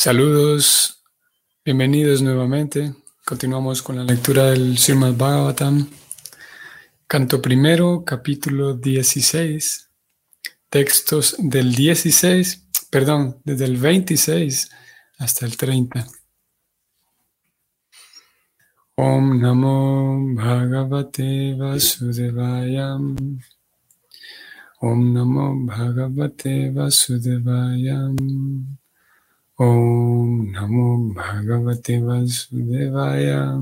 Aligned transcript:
Saludos, 0.00 1.02
bienvenidos 1.64 2.22
nuevamente. 2.22 2.94
Continuamos 3.26 3.82
con 3.82 3.96
la 3.96 4.04
lectura 4.04 4.44
del 4.44 4.78
Srimad 4.78 5.14
Bhagavatam, 5.14 5.90
canto 7.08 7.42
primero, 7.42 8.04
capítulo 8.04 8.74
16, 8.74 9.90
textos 10.68 11.34
del 11.40 11.74
16, 11.74 12.68
perdón, 12.92 13.40
desde 13.42 13.64
el 13.64 13.76
26 13.76 14.70
hasta 15.18 15.46
el 15.46 15.56
30. 15.56 16.06
Om 18.94 19.40
Namo 19.40 20.32
Bhagavate 20.36 21.56
Vasudevaya. 21.58 22.94
Om 24.80 25.12
Namo 25.12 25.56
Bhagavate 25.66 26.70
Vasudevaya. 26.70 27.98
Om 29.60 30.52
Namo 30.54 31.12
Bhagavate 31.12 31.98
Vasudevaya. 31.98 33.58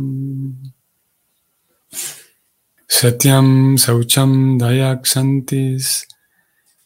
Satyam 2.86 3.78
Saucham 3.80 4.60
Dayak 4.60 5.06
Santis. 5.06 6.04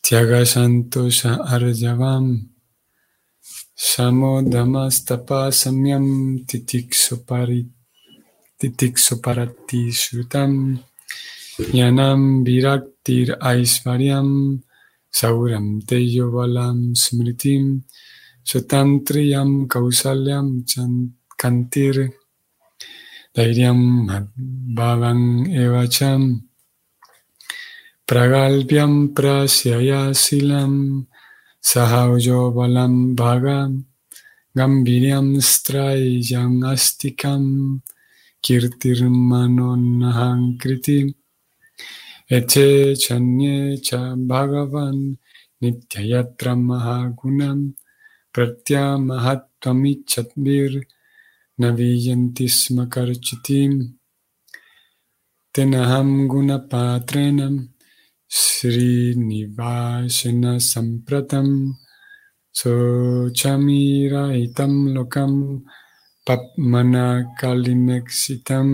Tyagasantosha 0.01 1.43
Arjavam 1.45 2.51
Samo 3.75 4.43
Damastapa 4.47 5.51
Samyam 5.51 6.47
Titiksoparit 6.47 7.67
Titiksoparati 8.63 9.91
Shrutam. 9.91 10.79
Yanam 11.59 12.47
Viraktir 12.47 13.37
Aisvaryam 13.43 14.63
Sauram 15.13 15.83
Teyo 15.83 16.31
Balam 16.31 16.95
Smritim 16.95 17.83
Sutantriyam 18.51 19.69
Kausalyam 19.71 20.67
Kantir 21.39 22.11
Dairyam 23.31 24.11
Bhavan 24.75 25.47
Evacham 25.55 26.43
Pragalpyam 28.09 29.15
Prasyayasilam 29.15 31.07
Sahaujo 31.63 32.51
Balam 32.51 33.15
Bhagam. 33.15 33.85
Gambhiryam 34.59 35.39
Strayam 35.39 36.67
Astikam. 36.67 37.81
Kirtirmanon 38.43 40.03
Kriti. 40.59 41.15
Eche 42.29 42.99
Chanye 42.99 43.81
Cha 43.81 44.17
Bhagavan. 44.19 45.17
Nityayatra 45.63 46.59
Mahagunam 46.59 47.77
pratyamahattvamichatmir 48.35 50.73
naviyantisma 51.61 52.85
karchitim 52.95 53.73
tenaham 55.53 56.11
gunapatrenam 56.31 57.55
srinivasena 58.41 60.53
sampratam 60.71 61.49
sochamiraitam 62.59 64.75
lokam 64.95 65.35
papmana 66.27 67.07
kalinexitam 67.41 68.69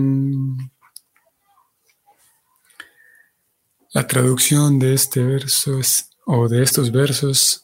La 3.97 4.05
traducción 4.05 4.77
de 4.77 4.93
este 4.93 5.23
verso 5.23 5.79
es, 5.79 6.11
o 6.25 6.47
de 6.47 6.61
estos 6.61 6.91
versos 6.91 7.63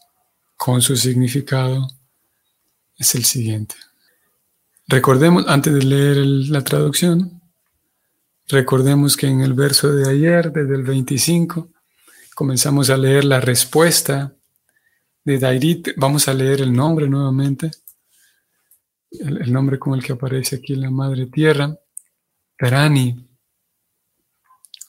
con 0.63 0.81
su 0.81 0.95
significado 0.95 1.89
es 2.97 3.15
el 3.15 3.25
siguiente. 3.25 3.75
Recordemos, 4.87 5.43
antes 5.49 5.73
de 5.73 5.83
leer 5.83 6.15
la 6.25 6.63
traducción, 6.63 7.41
recordemos 8.47 9.17
que 9.17 9.27
en 9.27 9.41
el 9.41 9.55
verso 9.55 9.91
de 9.91 10.09
ayer, 10.09 10.53
desde 10.53 10.75
el 10.75 10.83
25, 10.83 11.67
comenzamos 12.33 12.89
a 12.89 12.95
leer 12.95 13.25
la 13.25 13.41
respuesta 13.41 14.37
de 15.25 15.37
Dairit. 15.37 15.89
Vamos 15.97 16.29
a 16.29 16.33
leer 16.33 16.61
el 16.61 16.71
nombre 16.71 17.09
nuevamente, 17.09 17.69
el, 19.11 19.51
nombre 19.51 19.77
con 19.77 19.95
el 19.95 20.01
que 20.01 20.13
aparece 20.13 20.55
aquí 20.55 20.77
la 20.77 20.89
Madre 20.89 21.25
Tierra, 21.25 21.77
Dharani 22.57 23.27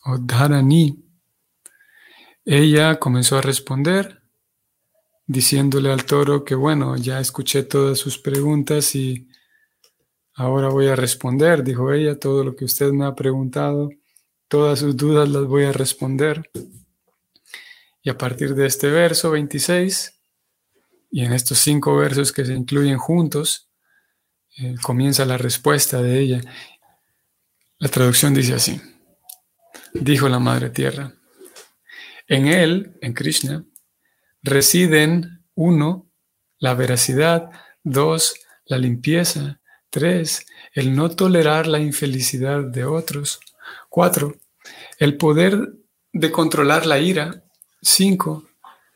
o 0.05 0.19
Dharani. 0.19 1.05
Ella 2.45 3.01
comenzó 3.01 3.39
a 3.39 3.43
responder 3.43 4.24
diciéndole 5.27 5.91
al 5.91 6.05
toro 6.05 6.45
que 6.45 6.55
bueno, 6.55 6.97
ya 6.97 7.21
escuché 7.21 7.63
todas 7.63 7.99
sus 7.99 8.19
preguntas 8.19 8.95
y 8.95 9.29
ahora 10.35 10.69
voy 10.69 10.89
a 10.89 10.97
responder, 10.97 11.65
dijo 11.65 11.93
ella, 11.93 12.19
todo 12.19 12.45
lo 12.45 12.57
que 12.57 12.65
usted 12.65 12.91
me 12.93 13.07
ha 13.07 13.15
preguntado, 13.15 13.91
todas 14.49 14.81
sus 14.81 14.97
dudas 14.97 15.29
las 15.29 15.45
voy 15.45 15.65
a 15.65 15.73
responder. 15.73 16.51
Y 18.03 18.11
a 18.11 18.19
partir 18.19 18.55
de 18.55 18.67
este 18.67 18.91
verso 18.91 19.31
26, 19.31 20.21
y 21.11 21.25
en 21.25 21.33
estos 21.33 21.59
cinco 21.59 21.97
versos 21.97 22.33
que 22.33 22.45
se 22.45 22.53
incluyen 22.53 22.99
juntos, 22.99 23.69
eh, 24.59 24.75
comienza 24.83 25.25
la 25.25 25.39
respuesta 25.39 26.03
de 26.03 26.19
ella. 26.19 26.41
La 27.79 27.89
traducción 27.89 28.35
dice 28.35 28.55
así, 28.55 28.81
dijo 29.95 30.29
la 30.29 30.39
Madre 30.39 30.71
Tierra, 30.71 31.15
en 32.27 32.49
él, 32.49 32.99
en 33.01 33.15
Krishna, 33.15 33.65
residen, 34.45 35.43
uno, 35.55 36.07
la 36.59 36.75
veracidad, 36.75 37.51
dos, 37.83 38.35
la 38.67 38.79
limpieza, 38.79 39.61
tres, 39.91 40.47
el 40.73 40.95
no 40.95 41.11
tolerar 41.11 41.67
la 41.67 41.81
infelicidad 41.81 42.63
de 42.63 42.85
otros, 42.85 43.41
cuatro, 43.89 44.37
el 44.99 45.17
poder 45.17 45.73
de 46.13 46.31
controlar 46.31 46.87
la 46.87 46.99
ira, 46.99 47.43
cinco, 47.81 48.45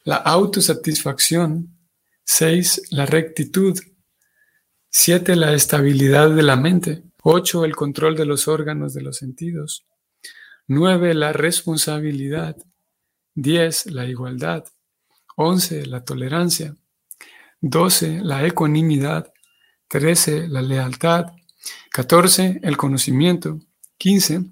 la 0.04 0.16
autosatisfacción, 0.16 1.76
seis, 2.25 2.82
la 2.91 3.06
rectitud, 3.06 3.78
siete, 4.91 5.34
la 5.34 5.54
estabilidad 5.54 6.30
de 6.30 6.42
la 6.42 6.56
mente, 6.56 7.03
ocho, 7.22 7.65
el 7.65 7.75
control 7.75 8.16
de 8.16 8.26
los 8.26 8.48
órganos 8.48 8.92
de 8.92 9.03
los 9.03 9.16
sentidos, 9.16 9.86
nueve, 10.66 11.15
la 11.15 11.32
responsabilidad, 11.32 12.56
diez, 13.34 13.86
la 13.86 14.04
igualdad, 14.06 14.65
11. 15.38 15.87
La 15.87 16.04
tolerancia. 16.04 16.76
12. 17.60 18.22
La 18.25 18.44
ecuanimidad. 18.44 19.32
13. 19.87 20.49
La 20.49 20.62
lealtad. 20.62 21.26
14. 21.93 22.59
El 22.65 22.76
conocimiento. 22.76 23.60
15. 23.98 24.47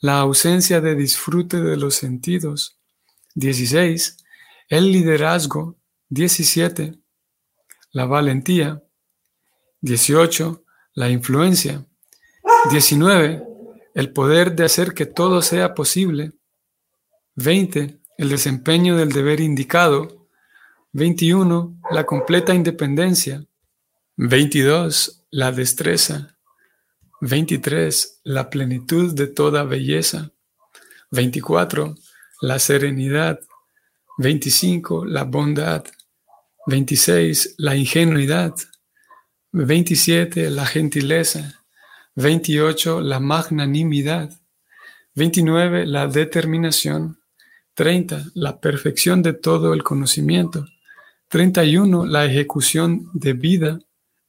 La 0.00 0.18
ausencia 0.18 0.80
de 0.80 0.96
disfrute 0.96 1.60
de 1.60 1.76
los 1.76 1.94
sentidos. 1.94 2.80
16. 3.36 4.16
El 4.68 4.90
liderazgo. 4.90 5.76
17. 6.08 6.98
La 7.92 8.06
valentía. 8.06 8.82
18. 9.80 10.64
La 10.94 11.08
influencia. 11.08 11.86
19. 12.68 13.44
El 13.94 14.12
poder 14.12 14.56
de 14.56 14.64
hacer 14.64 14.92
que 14.92 15.06
todo 15.06 15.40
sea 15.40 15.72
posible. 15.72 16.32
20 17.36 18.01
el 18.18 18.28
desempeño 18.28 18.96
del 18.96 19.10
deber 19.12 19.40
indicado. 19.40 20.28
21. 20.92 21.80
La 21.90 22.04
completa 22.04 22.54
independencia. 22.54 23.44
22. 24.16 25.24
La 25.30 25.52
destreza. 25.52 26.36
23. 27.20 28.20
La 28.24 28.50
plenitud 28.50 29.14
de 29.14 29.26
toda 29.26 29.64
belleza. 29.64 30.32
24. 31.10 31.94
La 32.42 32.58
serenidad. 32.58 33.40
25. 34.18 35.04
La 35.04 35.24
bondad. 35.24 35.84
26. 36.66 37.54
La 37.58 37.74
ingenuidad. 37.76 38.54
27. 39.52 40.50
La 40.50 40.66
gentileza. 40.66 41.64
28. 42.16 43.00
La 43.00 43.20
magnanimidad. 43.20 44.30
29. 45.14 45.86
La 45.86 46.06
determinación. 46.06 47.21
30. 47.74 48.26
La 48.34 48.60
perfección 48.60 49.22
de 49.22 49.32
todo 49.32 49.72
el 49.72 49.82
conocimiento. 49.82 50.66
31. 51.28 52.04
La 52.06 52.26
ejecución 52.26 53.08
de 53.14 53.32
vida. 53.32 53.78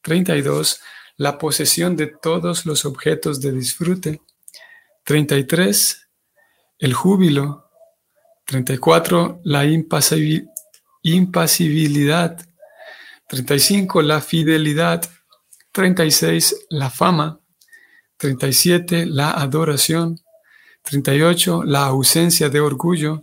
32. 0.02 0.80
La 1.18 1.38
posesión 1.38 1.98
de 1.98 2.08
todos 2.08 2.66
los 2.66 2.86
objetos 2.86 3.42
de 3.42 3.52
disfrute. 3.52 4.22
33. 5.04 6.08
El 6.80 6.94
júbilo. 6.94 7.70
34. 8.46 9.42
La 9.44 9.66
impasibilidad. 9.66 12.38
35. 13.28 14.02
La 14.02 14.22
fidelidad. 14.22 15.04
36. 15.74 16.68
La 16.70 16.90
fama. 16.90 17.42
37. 18.18 19.06
La 19.06 19.32
adoración. 19.32 20.22
38. 20.84 21.64
La 21.66 21.88
ausencia 21.88 22.48
de 22.50 22.62
orgullo. 22.62 23.20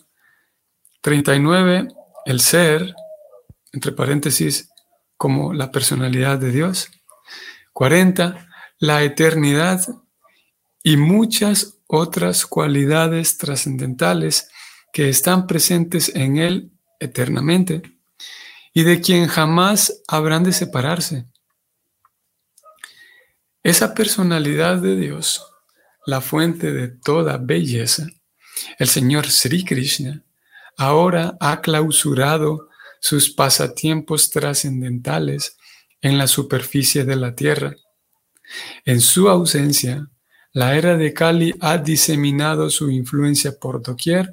39, 1.01 1.89
el 2.27 2.41
ser, 2.41 2.95
entre 3.73 3.93
paréntesis, 3.93 4.69
como 5.17 5.53
la 5.53 5.71
personalidad 5.71 6.39
de 6.39 6.51
Dios. 6.51 6.91
40. 7.73 8.49
La 8.79 9.03
eternidad 9.03 9.87
y 10.83 10.97
muchas 10.97 11.79
otras 11.87 12.47
cualidades 12.47 13.37
trascendentales 13.37 14.49
que 14.93 15.09
están 15.09 15.47
presentes 15.47 16.15
en 16.15 16.39
Él 16.39 16.73
eternamente 16.99 17.83
y 18.73 18.85
de 18.85 19.01
quien 19.01 19.27
jamás 19.27 20.03
habrán 20.09 20.45
de 20.45 20.53
separarse. 20.53 21.27
Esa 23.63 23.95
personalidad 23.95 24.79
de 24.79 24.97
Dios, 24.97 25.45
la 26.07 26.21
fuente 26.21 26.73
de 26.73 26.89
toda 26.89 27.37
belleza, 27.37 28.07
el 28.79 28.89
Señor 28.89 29.27
Sri 29.29 29.65
Krishna, 29.65 30.25
ahora 30.77 31.37
ha 31.41 31.61
clausurado 31.61 32.69
sus 33.01 33.31
pasatiempos 33.31 34.31
trascendentales 34.31 35.57
en 36.01 36.19
la 36.19 36.27
superficie 36.27 37.05
de 37.05 37.17
la 37.17 37.35
tierra. 37.35 37.75
En 38.85 39.01
su 39.01 39.29
ausencia, 39.29 40.09
la 40.53 40.77
era 40.77 40.97
de 40.97 41.15
Kali 41.15 41.55
ha 41.61 41.79
diseminado 41.79 42.71
su 42.71 42.91
influencia 42.91 43.59
por 43.59 43.83
doquier 43.83 44.33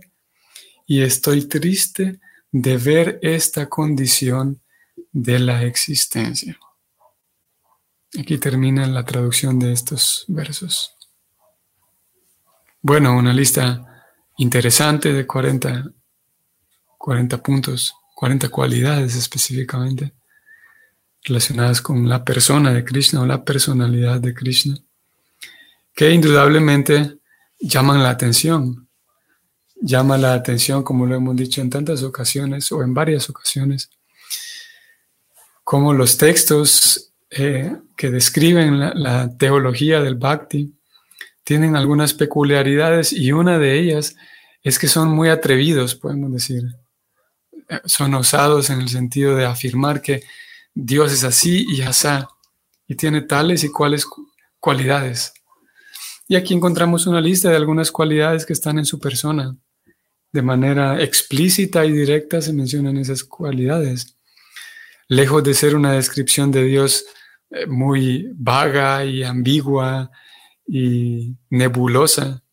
y 0.86 1.01
estoy 1.01 1.45
triste 1.45 2.19
de 2.51 2.78
ver 2.78 3.19
esta 3.22 3.68
condición 3.69 4.62
de 5.12 5.40
la 5.40 5.63
existencia. 5.63 6.57
Aquí 8.18 8.38
termina 8.38 8.88
la 8.88 9.04
traducción 9.04 9.60
de 9.60 9.74
estos 9.74 10.25
versos. 10.28 10.95
Bueno, 12.81 13.16
una 13.18 13.33
lista 13.33 14.06
interesante 14.38 15.12
de 15.12 15.28
40, 15.28 15.92
40 17.07 17.42
puntos, 17.42 17.95
40 18.15 18.50
cualidades 18.50 19.15
específicamente 19.15 20.12
relacionadas 21.24 21.81
con 21.81 22.09
la 22.09 22.25
persona 22.25 22.74
de 22.74 22.83
Krishna 22.83 23.21
o 23.21 23.25
la 23.25 23.45
personalidad 23.45 24.19
de 24.19 24.33
Krishna, 24.33 24.77
que 25.95 26.12
indudablemente 26.12 27.19
llaman 27.62 28.04
la 28.04 28.09
atención. 28.09 28.89
Llama 29.80 30.18
la 30.18 30.33
atención, 30.33 30.83
como 30.83 31.06
lo 31.06 31.15
hemos 31.15 31.38
dicho 31.38 31.62
en 31.62 31.69
tantas 31.69 32.04
ocasiones 32.04 32.69
o 32.74 32.83
en 32.83 32.94
varias 32.94 33.30
ocasiones, 33.30 33.89
como 35.63 35.94
los 35.94 36.18
textos 36.18 37.13
eh, 37.30 37.74
que 37.95 38.12
describen 38.12 38.81
la, 38.81 38.94
la 38.94 39.38
teología 39.38 40.01
del 40.01 40.15
bhakti 40.15 40.75
tienen 41.45 41.77
algunas 41.77 42.13
peculiaridades 42.13 43.13
y 43.13 43.31
una 43.31 43.57
de 43.59 43.80
ellas 43.80 44.18
es 44.62 44.77
que 44.77 44.89
son 44.89 45.07
muy 45.07 45.30
atrevidos, 45.30 45.95
podemos 45.95 46.33
decir. 46.33 46.65
Son 47.86 48.14
osados 48.14 48.69
en 48.69 48.81
el 48.81 48.90
sentido 48.90 49.36
de 49.36 49.46
afirmar 49.46 50.02
que 50.02 50.24
Dios 50.74 51.12
es 51.12 51.24
así 51.24 51.66
y 51.69 51.81
asá, 51.81 52.30
y 52.88 52.96
tiene 52.96 53.22
tales 53.22 53.64
y 53.64 53.69
cuales 53.72 54.06
cualidades. 54.60 55.34
Y 56.28 56.36
aquí 56.36 56.54
encontramos 56.54 57.08
una 57.08 57.22
lista 57.22 57.50
de 57.50 57.56
algunas 57.56 57.92
cualidades 57.92 58.46
que 58.46 58.54
están 58.54 58.78
en 58.78 58.86
su 58.86 59.00
persona. 59.00 59.56
De 60.31 60.42
manera 60.42 61.02
explícita 61.02 61.86
y 61.86 61.92
directa 61.92 62.42
se 62.42 62.54
mencionan 62.54 62.98
esas 62.98 63.24
cualidades. 63.24 64.18
Lejos 65.08 65.44
de 65.44 65.54
ser 65.54 65.75
una 65.75 65.94
descripción 65.94 66.52
de 66.52 66.64
Dios 66.64 67.06
eh, 67.50 67.66
muy 67.66 68.30
vaga 68.36 69.06
y 69.06 69.24
ambigua 69.24 70.12
y 70.68 71.38
nebulosa, 71.50 72.44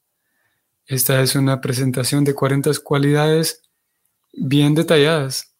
esta 0.86 1.22
es 1.22 1.34
una 1.34 1.60
presentación 1.60 2.24
de 2.24 2.34
40 2.34 2.70
cualidades 2.84 3.63
bien 4.36 4.74
detalladas 4.74 5.54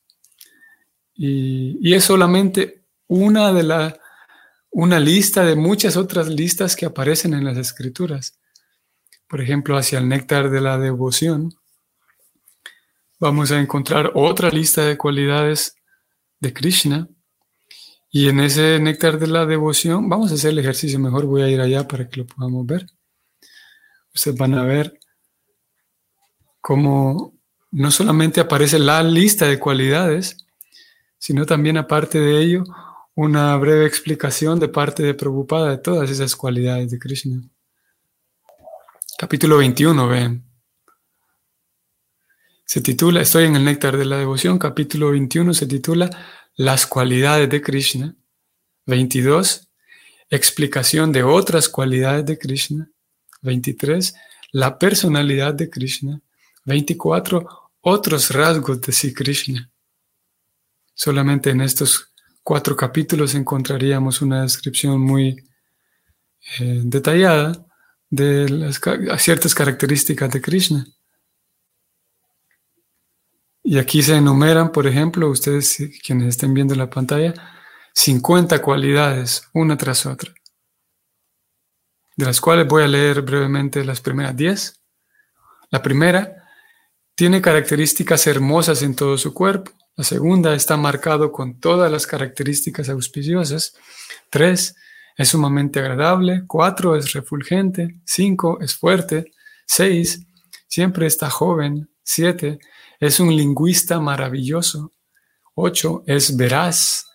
y, 1.14 1.94
es 1.94 2.04
solamente 2.04 2.84
una 3.06 3.52
de 3.52 3.62
la, 3.62 3.98
una 4.70 4.98
lista 4.98 5.44
de 5.44 5.54
muchas 5.54 5.96
otras 5.96 6.28
listas 6.28 6.74
que 6.76 6.86
aparecen 6.86 7.34
en 7.34 7.44
las 7.44 7.56
escrituras. 7.56 8.38
Por 9.28 9.40
ejemplo, 9.40 9.76
hacia 9.76 9.98
el 9.98 10.08
néctar 10.08 10.50
de 10.50 10.60
la 10.60 10.78
devoción, 10.78 11.54
vamos 13.20 13.52
a 13.52 13.60
encontrar 13.60 14.12
otra 14.14 14.50
lista 14.50 14.84
de 14.84 14.98
cualidades 14.98 15.76
de 16.40 16.52
Krishna. 16.52 17.08
Y 18.10 18.28
en 18.28 18.40
ese 18.40 18.78
néctar 18.78 19.18
de 19.18 19.26
la 19.26 19.44
devoción, 19.44 20.08
vamos 20.08 20.30
a 20.30 20.34
hacer 20.34 20.50
el 20.50 20.60
ejercicio 20.60 20.98
mejor, 21.00 21.26
voy 21.26 21.42
a 21.42 21.48
ir 21.48 21.60
allá 21.60 21.86
para 21.88 22.08
que 22.08 22.18
lo 22.18 22.26
podamos 22.26 22.64
ver. 22.66 22.86
Ustedes 24.14 24.36
van 24.36 24.54
a 24.54 24.64
ver 24.64 25.00
cómo 26.60 27.34
no 27.74 27.90
solamente 27.90 28.40
aparece 28.40 28.78
la 28.78 29.02
lista 29.02 29.46
de 29.46 29.58
cualidades, 29.58 30.46
sino 31.18 31.44
también 31.44 31.76
aparte 31.76 32.20
de 32.20 32.40
ello, 32.40 32.62
una 33.16 33.56
breve 33.56 33.84
explicación 33.84 34.60
de 34.60 34.68
parte 34.68 35.02
de 35.02 35.12
Prabhupada 35.12 35.70
de 35.70 35.78
todas 35.78 36.08
esas 36.08 36.36
cualidades 36.36 36.92
de 36.92 37.00
Krishna. 37.00 37.42
Capítulo 39.18 39.58
21, 39.58 40.06
ven. 40.06 40.44
Se 42.64 42.80
titula, 42.80 43.20
estoy 43.20 43.46
en 43.46 43.56
el 43.56 43.64
néctar 43.64 43.96
de 43.96 44.04
la 44.04 44.18
devoción, 44.18 44.56
capítulo 44.56 45.10
21 45.10 45.52
se 45.52 45.66
titula 45.66 46.10
Las 46.54 46.86
cualidades 46.86 47.48
de 47.48 47.60
Krishna. 47.60 48.14
22, 48.86 49.68
explicación 50.30 51.10
de 51.10 51.24
otras 51.24 51.68
cualidades 51.68 52.24
de 52.24 52.38
Krishna. 52.38 52.88
23, 53.42 54.14
la 54.52 54.78
personalidad 54.78 55.54
de 55.54 55.68
Krishna. 55.68 56.20
24, 56.66 57.63
otros 57.84 58.30
rasgos 58.30 58.80
de 58.80 58.92
Sri 58.92 59.12
Krishna. 59.12 59.70
Solamente 60.94 61.50
en 61.50 61.60
estos 61.60 62.12
cuatro 62.42 62.76
capítulos 62.76 63.34
encontraríamos 63.34 64.22
una 64.22 64.42
descripción 64.42 65.00
muy 65.00 65.36
eh, 66.60 66.80
detallada 66.84 67.66
de 68.08 68.72
ciertas 69.18 69.54
características 69.54 70.30
de 70.30 70.40
Krishna. 70.40 70.86
Y 73.62 73.78
aquí 73.78 74.02
se 74.02 74.16
enumeran, 74.16 74.72
por 74.72 74.86
ejemplo, 74.86 75.28
ustedes 75.28 75.78
quienes 76.04 76.28
estén 76.28 76.54
viendo 76.54 76.74
la 76.74 76.88
pantalla, 76.88 77.34
50 77.94 78.62
cualidades, 78.62 79.48
una 79.52 79.76
tras 79.76 80.06
otra, 80.06 80.32
de 82.16 82.24
las 82.24 82.40
cuales 82.40 82.66
voy 82.66 82.84
a 82.84 82.88
leer 82.88 83.22
brevemente 83.22 83.84
las 83.84 84.00
primeras 84.00 84.36
10. 84.36 84.80
La 85.70 85.82
primera 85.82 86.43
tiene 87.14 87.40
características 87.40 88.26
hermosas 88.26 88.82
en 88.82 88.96
todo 88.96 89.16
su 89.18 89.32
cuerpo. 89.32 89.70
La 89.96 90.02
segunda 90.02 90.54
está 90.54 90.76
marcado 90.76 91.30
con 91.30 91.60
todas 91.60 91.90
las 91.90 92.06
características 92.06 92.88
auspiciosas. 92.88 93.76
Tres, 94.30 94.74
es 95.16 95.28
sumamente 95.28 95.78
agradable. 95.78 96.42
Cuatro, 96.48 96.96
es 96.96 97.12
refulgente. 97.12 98.00
Cinco, 98.04 98.58
es 98.60 98.74
fuerte. 98.74 99.30
Seis, 99.64 100.26
siempre 100.66 101.06
está 101.06 101.30
joven. 101.30 101.88
Siete, 102.02 102.58
es 102.98 103.20
un 103.20 103.34
lingüista 103.34 104.00
maravilloso. 104.00 104.92
Ocho, 105.54 106.02
es 106.06 106.36
veraz. 106.36 107.06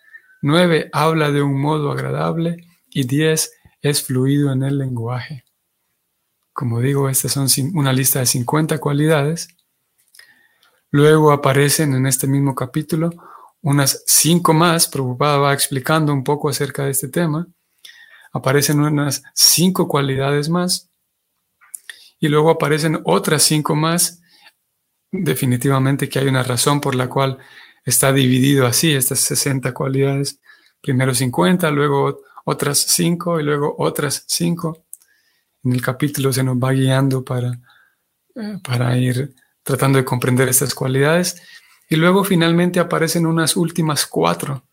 Nueve, 0.42 0.90
habla 0.94 1.32
de 1.32 1.42
un 1.42 1.60
modo 1.60 1.92
agradable. 1.92 2.56
Y 2.90 3.04
diez, 3.04 3.52
es 3.82 4.02
fluido 4.02 4.54
en 4.54 4.64
el 4.64 4.78
lenguaje. 4.78 5.44
Como 6.54 6.80
digo, 6.80 7.10
estas 7.10 7.34
son 7.34 7.48
una 7.74 7.92
lista 7.92 8.20
de 8.20 8.26
50 8.26 8.80
cualidades 8.80 9.50
Luego 10.92 11.32
aparecen 11.32 11.94
en 11.94 12.08
este 12.08 12.26
mismo 12.28 12.56
capítulo 12.56 13.12
unas 13.62 14.04
cinco 14.08 14.54
más, 14.54 14.88
Prabhupada 14.88 15.38
va 15.38 15.54
explicando 15.54 16.14
un 16.14 16.24
poco 16.24 16.50
acerca 16.50 16.86
de 16.86 16.92
este 16.92 17.10
tema. 17.10 17.48
Aparecen 18.32 18.80
unas 18.80 19.24
cinco 19.34 19.88
cualidades 19.88 20.50
más 20.50 20.90
y 22.20 22.28
luego 22.28 22.50
aparecen 22.50 23.00
otras 23.06 23.44
cinco 23.44 23.76
más. 23.76 24.22
Definitivamente 25.12 26.08
que 26.08 26.20
hay 26.20 26.28
una 26.28 26.44
razón 26.44 26.80
por 26.80 26.96
la 26.96 27.10
cual 27.10 27.38
está 27.84 28.14
dividido 28.14 28.66
así, 28.66 28.94
estas 28.94 29.20
60 29.20 29.74
cualidades. 29.74 30.40
Primero 30.82 31.14
50, 31.14 31.70
luego 31.72 32.22
otras 32.46 32.80
cinco 32.80 33.40
y 33.40 33.44
luego 33.44 33.76
otras 33.78 34.24
cinco. 34.28 34.86
En 35.64 35.74
el 35.74 35.82
capítulo 35.82 36.32
se 36.32 36.44
nos 36.44 36.58
va 36.58 36.72
guiando 36.72 37.24
para, 37.24 37.52
eh, 38.36 38.60
para 38.64 38.98
ir 38.98 39.36
tratando 39.64 39.98
de 39.98 40.06
comprender 40.06 40.48
estas 40.48 40.74
cualidades. 40.74 41.42
Y 41.90 41.96
luego 41.96 42.24
finalmente 42.24 42.80
aparecen 42.80 43.26
unas 43.26 43.56
últimas 43.56 44.06
cuatro, 44.06 44.64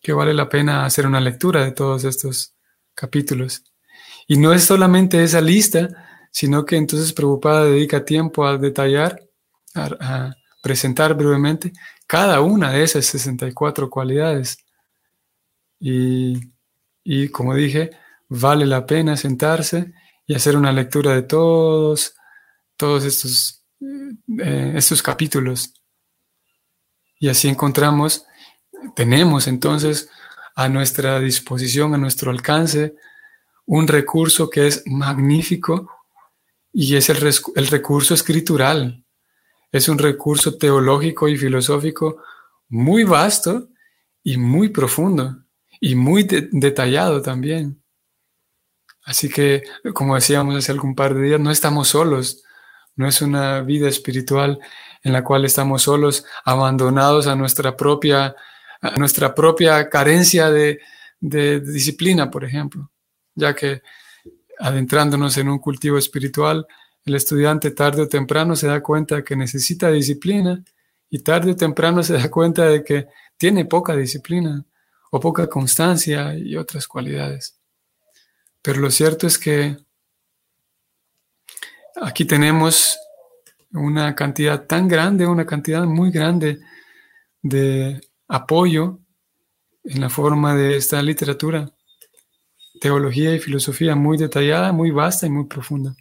que 0.00 0.12
vale 0.12 0.32
la 0.32 0.48
pena 0.48 0.84
hacer 0.86 1.06
una 1.06 1.20
lectura 1.20 1.64
de 1.64 1.72
todos 1.72 2.04
estos 2.04 2.54
capítulos. 2.94 3.64
Y 4.26 4.38
no 4.38 4.52
es 4.52 4.64
solamente 4.64 5.22
esa 5.22 5.40
lista, 5.40 5.88
sino 6.32 6.64
que 6.64 6.76
entonces 6.76 7.12
Preocupada 7.12 7.64
dedica 7.64 8.04
tiempo 8.04 8.46
a 8.46 8.56
detallar, 8.58 9.22
a, 9.74 10.34
presentar 10.62 11.14
brevemente 11.14 11.72
cada 12.08 12.40
una 12.40 12.72
de 12.72 12.82
esas 12.82 13.06
64 13.06 13.88
cualidades. 13.88 14.58
Y, 15.78 16.40
y 17.04 17.28
como 17.28 17.54
dije, 17.54 17.90
vale 18.28 18.66
la 18.66 18.84
pena 18.84 19.16
sentarse 19.16 19.92
y 20.26 20.34
hacer 20.34 20.56
una 20.56 20.72
lectura 20.72 21.14
de 21.14 21.22
todos 21.22 22.15
todos 22.76 23.04
estos, 23.04 23.64
eh, 23.80 24.72
estos 24.76 25.02
capítulos. 25.02 25.72
Y 27.18 27.28
así 27.28 27.48
encontramos 27.48 28.26
tenemos 28.94 29.46
entonces 29.46 30.10
a 30.54 30.68
nuestra 30.68 31.20
disposición, 31.20 31.94
a 31.94 31.98
nuestro 31.98 32.30
alcance, 32.30 32.96
un 33.66 33.88
recurso 33.88 34.48
que 34.48 34.66
es 34.66 34.82
magnífico 34.86 35.90
y 36.72 36.96
es 36.96 37.08
el, 37.08 37.18
el 37.56 37.66
recurso 37.66 38.14
escritural. 38.14 39.04
Es 39.72 39.88
un 39.88 39.98
recurso 39.98 40.56
teológico 40.56 41.28
y 41.28 41.36
filosófico 41.36 42.22
muy 42.68 43.04
vasto 43.04 43.68
y 44.22 44.36
muy 44.36 44.68
profundo 44.68 45.44
y 45.80 45.94
muy 45.94 46.22
detallado 46.22 47.20
también. 47.22 47.82
Así 49.04 49.28
que, 49.28 49.62
como 49.94 50.14
decíamos 50.14 50.56
hace 50.56 50.72
algún 50.72 50.94
par 50.94 51.14
de 51.14 51.22
días, 51.22 51.40
no 51.40 51.50
estamos 51.50 51.88
solos. 51.88 52.42
No 52.96 53.06
es 53.06 53.22
una 53.22 53.60
vida 53.60 53.88
espiritual 53.88 54.58
en 55.02 55.12
la 55.12 55.22
cual 55.22 55.44
estamos 55.44 55.82
solos, 55.82 56.24
abandonados 56.44 57.26
a 57.26 57.36
nuestra 57.36 57.76
propia, 57.76 58.34
a 58.80 58.96
nuestra 58.96 59.34
propia 59.34 59.88
carencia 59.88 60.50
de, 60.50 60.80
de 61.20 61.60
disciplina, 61.60 62.30
por 62.30 62.44
ejemplo, 62.44 62.90
ya 63.34 63.54
que 63.54 63.82
adentrándonos 64.58 65.36
en 65.36 65.48
un 65.48 65.58
cultivo 65.58 65.98
espiritual, 65.98 66.66
el 67.04 67.14
estudiante 67.14 67.70
tarde 67.70 68.02
o 68.02 68.08
temprano 68.08 68.56
se 68.56 68.66
da 68.66 68.82
cuenta 68.82 69.16
de 69.16 69.24
que 69.24 69.36
necesita 69.36 69.90
disciplina 69.90 70.64
y 71.08 71.20
tarde 71.20 71.52
o 71.52 71.56
temprano 71.56 72.02
se 72.02 72.14
da 72.14 72.28
cuenta 72.30 72.66
de 72.66 72.82
que 72.82 73.06
tiene 73.36 73.64
poca 73.64 73.94
disciplina 73.94 74.64
o 75.10 75.20
poca 75.20 75.46
constancia 75.46 76.34
y 76.34 76.56
otras 76.56 76.88
cualidades. 76.88 77.58
Pero 78.60 78.80
lo 78.80 78.90
cierto 78.90 79.26
es 79.26 79.38
que 79.38 79.76
aquí 82.00 82.24
tenemos 82.24 82.98
una 83.72 84.14
cantidad 84.14 84.66
tan 84.66 84.88
grande, 84.88 85.26
una 85.26 85.46
cantidad 85.46 85.84
muy 85.84 86.10
grande 86.10 86.60
de 87.42 88.00
apoyo 88.28 89.00
en 89.84 90.00
la 90.00 90.08
forma 90.08 90.54
de 90.54 90.76
esta 90.76 91.00
literatura, 91.02 91.70
teología 92.80 93.34
y 93.34 93.40
filosofía 93.40 93.94
muy 93.94 94.18
detallada, 94.18 94.72
muy 94.72 94.90
vasta 94.90 95.26
y 95.26 95.30
muy 95.30 95.46
profunda. 95.46 95.94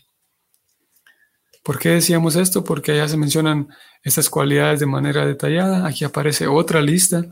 ¿Por 1.63 1.79
qué 1.79 1.89
decíamos 1.89 2.35
esto? 2.35 2.63
Porque 2.63 2.91
allá 2.91 3.07
se 3.07 3.17
mencionan 3.17 3.69
estas 4.03 4.29
cualidades 4.29 4.79
de 4.79 4.85
manera 4.85 5.25
detallada, 5.25 5.87
aquí 5.87 6.03
aparece 6.03 6.47
otra 6.47 6.81
lista 6.81 7.23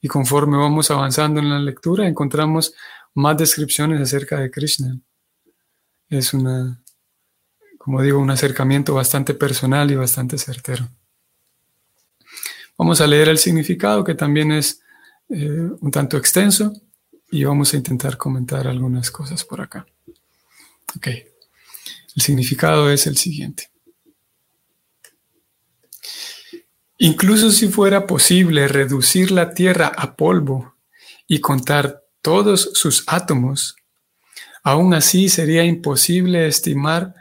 y 0.00 0.08
conforme 0.08 0.56
vamos 0.56 0.90
avanzando 0.90 1.40
en 1.40 1.50
la 1.50 1.58
lectura 1.58 2.06
encontramos 2.06 2.74
más 3.14 3.36
descripciones 3.36 4.00
acerca 4.00 4.38
de 4.38 4.50
Krishna. 4.50 5.00
Es 6.08 6.34
una, 6.34 6.83
como 7.84 8.00
digo, 8.00 8.18
un 8.18 8.30
acercamiento 8.30 8.94
bastante 8.94 9.34
personal 9.34 9.90
y 9.90 9.94
bastante 9.94 10.38
certero. 10.38 10.88
Vamos 12.78 13.02
a 13.02 13.06
leer 13.06 13.28
el 13.28 13.36
significado 13.36 14.02
que 14.02 14.14
también 14.14 14.52
es 14.52 14.80
eh, 15.28 15.68
un 15.78 15.90
tanto 15.90 16.16
extenso 16.16 16.72
y 17.30 17.44
vamos 17.44 17.74
a 17.74 17.76
intentar 17.76 18.16
comentar 18.16 18.66
algunas 18.66 19.10
cosas 19.10 19.44
por 19.44 19.60
acá. 19.60 19.84
Ok, 20.96 21.08
el 21.08 22.22
significado 22.22 22.90
es 22.90 23.06
el 23.06 23.18
siguiente. 23.18 23.68
Incluso 26.96 27.50
si 27.50 27.68
fuera 27.68 28.06
posible 28.06 28.66
reducir 28.66 29.30
la 29.30 29.52
Tierra 29.52 29.92
a 29.94 30.16
polvo 30.16 30.74
y 31.26 31.40
contar 31.40 32.02
todos 32.22 32.70
sus 32.72 33.04
átomos, 33.08 33.76
aún 34.62 34.94
así 34.94 35.28
sería 35.28 35.64
imposible 35.64 36.46
estimar 36.46 37.14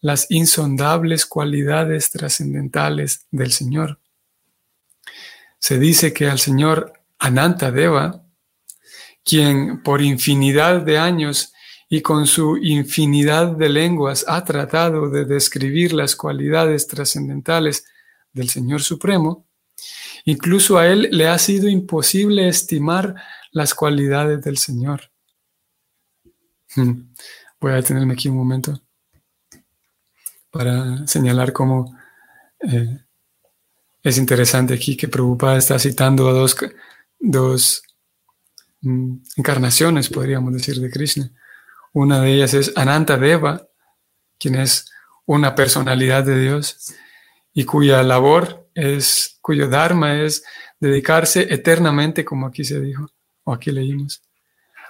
las 0.00 0.30
insondables 0.30 1.26
cualidades 1.26 2.10
trascendentales 2.10 3.26
del 3.30 3.52
Señor. 3.52 3.98
Se 5.58 5.78
dice 5.78 6.12
que 6.12 6.28
al 6.28 6.38
Señor 6.38 6.94
Ananta 7.18 7.70
Deva, 7.70 8.24
quien 9.24 9.82
por 9.82 10.00
infinidad 10.00 10.80
de 10.80 10.98
años 10.98 11.52
y 11.88 12.00
con 12.00 12.26
su 12.26 12.56
infinidad 12.56 13.48
de 13.48 13.68
lenguas 13.68 14.24
ha 14.26 14.44
tratado 14.44 15.10
de 15.10 15.26
describir 15.26 15.92
las 15.92 16.16
cualidades 16.16 16.86
trascendentales 16.86 17.84
del 18.32 18.48
Señor 18.48 18.80
Supremo, 18.82 19.46
incluso 20.24 20.78
a 20.78 20.86
Él 20.86 21.08
le 21.10 21.28
ha 21.28 21.38
sido 21.38 21.68
imposible 21.68 22.48
estimar 22.48 23.16
las 23.50 23.74
cualidades 23.74 24.40
del 24.42 24.56
Señor. 24.56 25.10
Voy 27.60 27.72
a 27.72 27.74
detenerme 27.74 28.14
aquí 28.14 28.28
un 28.28 28.36
momento 28.36 28.80
para 30.50 31.06
señalar 31.06 31.52
cómo 31.52 31.96
eh, 32.60 32.98
es 34.02 34.18
interesante 34.18 34.74
aquí 34.74 34.96
que 34.96 35.08
Prabhupada 35.08 35.58
está 35.58 35.78
citando 35.78 36.28
a 36.28 36.32
dos, 36.32 36.56
dos 37.18 37.82
mm, 38.80 39.16
encarnaciones, 39.36 40.08
podríamos 40.08 40.52
decir, 40.52 40.80
de 40.80 40.90
Krishna. 40.90 41.30
Una 41.92 42.20
de 42.20 42.34
ellas 42.34 42.54
es 42.54 42.72
Ananta 42.76 43.16
Deva, 43.16 43.68
quien 44.38 44.56
es 44.56 44.90
una 45.26 45.54
personalidad 45.54 46.24
de 46.24 46.40
Dios, 46.40 46.94
y 47.52 47.64
cuya 47.64 48.02
labor 48.02 48.68
es, 48.74 49.38
cuyo 49.40 49.68
dharma 49.68 50.22
es 50.22 50.44
dedicarse 50.78 51.52
eternamente, 51.52 52.24
como 52.24 52.46
aquí 52.46 52.64
se 52.64 52.80
dijo, 52.80 53.10
o 53.44 53.52
aquí 53.52 53.70
leímos. 53.70 54.22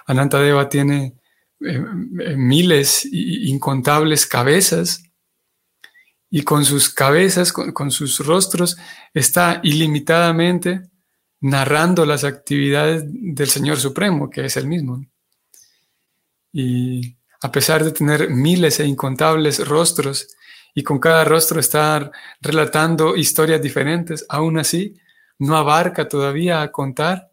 Anantadeva 0.05 0.69
tiene 0.69 1.15
eh, 1.59 1.83
eh, 2.19 2.35
miles 2.37 3.05
incontables 3.11 4.25
cabezas 4.25 5.03
y 6.33 6.43
con 6.43 6.63
sus 6.63 6.89
cabezas, 6.89 7.51
con, 7.51 7.91
sus 7.91 8.25
rostros, 8.25 8.77
está 9.13 9.59
ilimitadamente 9.63 10.89
narrando 11.41 12.05
las 12.05 12.23
actividades 12.23 13.03
del 13.05 13.49
Señor 13.49 13.77
Supremo, 13.77 14.29
que 14.29 14.45
es 14.45 14.55
el 14.55 14.65
mismo. 14.65 15.05
Y 16.53 17.17
a 17.41 17.51
pesar 17.51 17.83
de 17.83 17.91
tener 17.91 18.29
miles 18.29 18.79
e 18.79 18.85
incontables 18.85 19.67
rostros 19.67 20.29
y 20.73 20.83
con 20.83 20.99
cada 20.99 21.25
rostro 21.25 21.59
estar 21.59 22.09
relatando 22.39 23.17
historias 23.17 23.61
diferentes, 23.61 24.25
aún 24.29 24.57
así 24.57 24.95
no 25.37 25.57
abarca 25.57 26.07
todavía 26.07 26.61
a 26.61 26.71
contar 26.71 27.29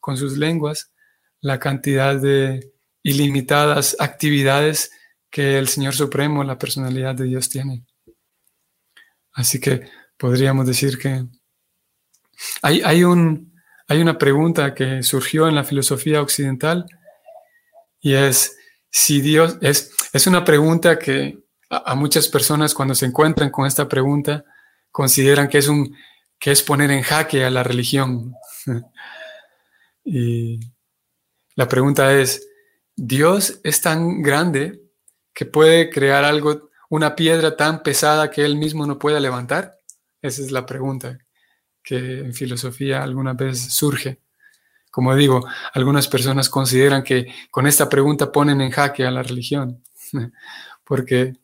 con 0.00 0.16
sus 0.16 0.38
lenguas 0.38 0.90
la 1.42 1.58
cantidad 1.58 2.16
de 2.16 2.72
ilimitadas 3.02 3.94
actividades 3.98 4.90
que 5.30 5.58
el 5.58 5.68
Señor 5.68 5.94
Supremo, 5.94 6.42
la 6.44 6.56
personalidad 6.56 7.14
de 7.14 7.24
Dios 7.24 7.50
tiene. 7.50 7.84
Así 9.38 9.60
que 9.60 9.88
podríamos 10.16 10.66
decir 10.66 10.98
que 10.98 11.24
hay, 12.60 12.82
hay, 12.84 13.04
un, 13.04 13.54
hay 13.86 14.00
una 14.00 14.18
pregunta 14.18 14.74
que 14.74 15.04
surgió 15.04 15.46
en 15.46 15.54
la 15.54 15.62
filosofía 15.62 16.20
occidental 16.20 16.86
y 18.00 18.14
es 18.14 18.56
si 18.90 19.20
Dios 19.20 19.56
es, 19.60 19.92
es 20.12 20.26
una 20.26 20.44
pregunta 20.44 20.98
que 20.98 21.38
a, 21.70 21.94
muchas 21.94 22.26
personas 22.26 22.74
cuando 22.74 22.96
se 22.96 23.06
encuentran 23.06 23.50
con 23.50 23.64
esta 23.64 23.86
pregunta 23.86 24.44
consideran 24.90 25.48
que 25.48 25.58
es 25.58 25.68
un 25.68 25.96
que 26.40 26.50
es 26.50 26.64
poner 26.64 26.90
en 26.90 27.02
jaque 27.02 27.44
a 27.44 27.50
la 27.50 27.62
religión. 27.62 28.34
y 30.04 30.58
la 31.54 31.68
pregunta 31.68 32.12
es, 32.12 32.44
¿Dios 32.96 33.60
es 33.62 33.80
tan 33.80 34.20
grande 34.20 34.80
que 35.32 35.46
puede 35.46 35.90
crear 35.90 36.24
algo, 36.24 36.67
una 36.88 37.14
piedra 37.14 37.56
tan 37.56 37.82
pesada 37.82 38.30
que 38.30 38.44
él 38.44 38.56
mismo 38.56 38.86
no 38.86 38.98
pueda 38.98 39.20
levantar? 39.20 39.78
Esa 40.22 40.42
es 40.42 40.50
la 40.50 40.66
pregunta 40.66 41.18
que 41.82 42.18
en 42.20 42.34
filosofía 42.34 43.02
alguna 43.02 43.32
vez 43.32 43.72
surge. 43.72 44.20
Como 44.90 45.14
digo, 45.14 45.46
algunas 45.74 46.08
personas 46.08 46.48
consideran 46.48 47.02
que 47.02 47.32
con 47.50 47.66
esta 47.66 47.88
pregunta 47.88 48.32
ponen 48.32 48.60
en 48.60 48.70
jaque 48.70 49.06
a 49.06 49.10
la 49.10 49.22
religión, 49.22 49.82
porque 50.84 51.34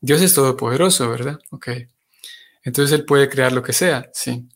Dios 0.00 0.22
es 0.22 0.34
todopoderoso, 0.34 1.10
¿verdad? 1.10 1.38
Ok. 1.50 1.68
Entonces 2.62 2.98
Él 2.98 3.04
puede 3.04 3.28
crear 3.28 3.52
lo 3.52 3.62
que 3.62 3.72
sea, 3.72 4.10
sí. 4.12 4.48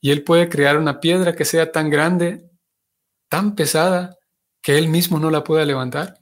Y 0.00 0.10
Él 0.10 0.22
puede 0.22 0.48
crear 0.48 0.76
una 0.76 1.00
piedra 1.00 1.34
que 1.34 1.44
sea 1.44 1.72
tan 1.72 1.90
grande, 1.90 2.48
tan 3.28 3.54
pesada, 3.54 4.16
que 4.62 4.78
Él 4.78 4.88
mismo 4.88 5.18
no 5.18 5.30
la 5.30 5.44
pueda 5.44 5.64
levantar. 5.64 6.18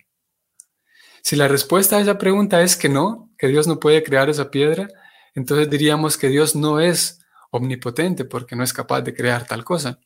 Si 1.23 1.37
la 1.37 1.49
respuesta 1.49 1.97
a 1.97 2.01
esa 2.01 2.19
pregunta 2.19 2.63
es 2.63 2.77
que 2.77 2.89
no, 2.89 3.31
que 3.45 3.49
Dios 3.49 3.67
no 3.67 3.79
puede 3.79 4.03
crear 4.03 4.31
esa 4.31 4.51
piedra, 4.51 4.89
entonces 5.35 5.69
diríamos 5.69 6.17
que 6.17 6.31
Dios 6.31 6.57
no 6.57 6.81
es 6.81 7.21
omnipotente 7.51 8.25
porque 8.25 8.57
no 8.57 8.65
es 8.65 8.73
capaz 8.73 9.03
de 9.03 9.13
crear 9.13 9.47
tal 9.47 9.63
cosa. 9.65 9.99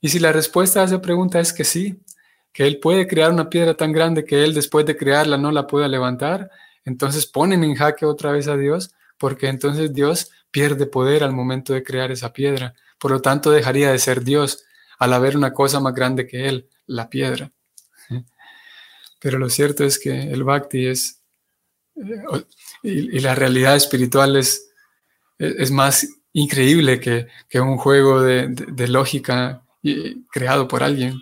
Y 0.00 0.08
si 0.08 0.18
la 0.18 0.32
respuesta 0.32 0.80
a 0.80 0.84
esa 0.86 1.00
pregunta 1.00 1.38
es 1.38 1.52
que 1.52 1.62
sí, 1.62 2.02
que 2.52 2.66
Él 2.66 2.80
puede 2.80 3.06
crear 3.06 3.30
una 3.30 3.48
piedra 3.48 3.74
tan 3.74 3.92
grande 3.92 4.24
que 4.24 4.42
Él 4.42 4.54
después 4.54 4.84
de 4.84 4.96
crearla 4.96 5.38
no 5.38 5.52
la 5.52 5.68
pueda 5.68 5.86
levantar, 5.86 6.50
entonces 6.84 7.26
ponen 7.26 7.62
en 7.62 7.76
jaque 7.76 8.06
otra 8.06 8.32
vez 8.32 8.48
a 8.48 8.56
Dios, 8.56 8.92
porque 9.18 9.46
entonces 9.46 9.94
Dios 9.94 10.32
pierde 10.50 10.86
poder 10.86 11.22
al 11.22 11.32
momento 11.32 11.72
de 11.72 11.84
crear 11.84 12.10
esa 12.10 12.32
piedra. 12.32 12.74
Por 12.98 13.12
lo 13.12 13.22
tanto, 13.22 13.52
dejaría 13.52 13.92
de 13.92 14.00
ser 14.00 14.24
Dios 14.24 14.64
al 14.98 15.12
haber 15.12 15.36
una 15.36 15.52
cosa 15.52 15.78
más 15.78 15.94
grande 15.94 16.26
que 16.26 16.48
Él, 16.48 16.68
la 16.86 17.08
piedra. 17.08 17.52
Pero 19.20 19.38
lo 19.38 19.48
cierto 19.48 19.84
es 19.84 20.00
que 20.00 20.10
el 20.32 20.42
bhakti 20.42 20.88
es, 20.88 21.21
y, 22.82 23.20
la 23.20 23.34
realidad 23.34 23.76
espiritual 23.76 24.36
es, 24.36 24.70
es 25.38 25.70
más 25.70 26.06
increíble 26.32 27.00
que, 27.00 27.28
un 27.60 27.76
juego 27.76 28.22
de, 28.22 28.88
lógica 28.88 29.62
y 29.82 30.24
creado 30.26 30.68
por 30.68 30.82
alguien, 30.82 31.20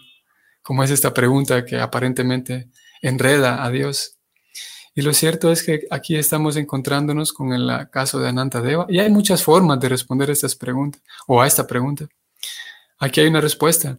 como 0.63 0.85
es 0.85 0.91
esta 0.91 1.13
pregunta 1.13 1.65
que 1.65 1.81
aparentemente 1.81 2.69
enreda 3.03 3.65
a 3.65 3.71
Dios. 3.71 4.17
Y 4.95 5.03
lo 5.03 5.15
cierto 5.15 5.53
es 5.53 5.63
que 5.63 5.87
aquí 5.91 6.17
estamos 6.17 6.57
encontrándonos 6.57 7.33
con 7.33 7.53
el 7.53 7.89
caso 7.91 8.19
de 8.19 8.29
Anantadeva 8.29 8.87
y 8.89 8.99
hay 8.99 9.09
muchas 9.09 9.43
formas 9.43 9.79
de 9.81 9.89
responder 9.89 10.29
a 10.31 10.33
estas 10.33 10.57
preguntas 10.57 11.01
o 11.27 11.41
a 11.41 11.47
esta 11.47 11.67
pregunta. 11.67 12.09
Aquí 12.99 13.21
hay 13.21 13.29
una 13.29 13.41
respuesta. 13.41 13.99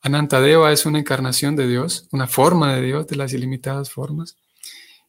Anantadeva 0.00 0.72
es 0.72 0.84
una 0.84 0.98
encarnación 0.98 1.54
de 1.54 1.68
Dios, 1.68 2.08
una 2.10 2.26
forma 2.26 2.74
de 2.74 2.82
Dios 2.82 3.06
de 3.06 3.16
las 3.16 3.32
ilimitadas 3.32 3.90
formas. 3.90 4.36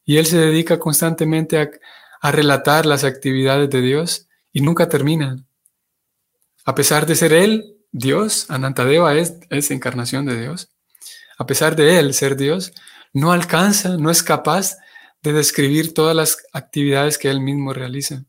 Y 0.05 0.17
él 0.17 0.25
se 0.25 0.37
dedica 0.37 0.79
constantemente 0.79 1.57
a, 1.59 2.31
relatar 2.31 2.85
las 2.85 3.03
actividades 3.03 3.69
de 3.69 3.81
Dios 3.81 4.27
y 4.53 4.61
nunca 4.61 4.87
termina. 4.87 5.45
A 6.63 6.73
pesar 6.73 7.05
de 7.05 7.15
ser 7.15 7.33
él 7.33 7.77
Dios, 7.91 8.49
Anantadeva 8.49 9.15
es, 9.15 9.35
es 9.49 9.71
encarnación 9.71 10.25
de 10.25 10.39
Dios. 10.39 10.69
A 11.37 11.45
pesar 11.45 11.75
de 11.75 11.99
él 11.99 12.13
ser 12.13 12.37
Dios, 12.37 12.71
no 13.11 13.33
alcanza, 13.33 13.97
no 13.97 14.09
es 14.09 14.23
capaz 14.23 14.77
de 15.21 15.33
describir 15.33 15.93
todas 15.93 16.15
las 16.15 16.37
actividades 16.53 17.17
que 17.17 17.29
él 17.29 17.41
mismo 17.41 17.73
realiza. 17.73 18.23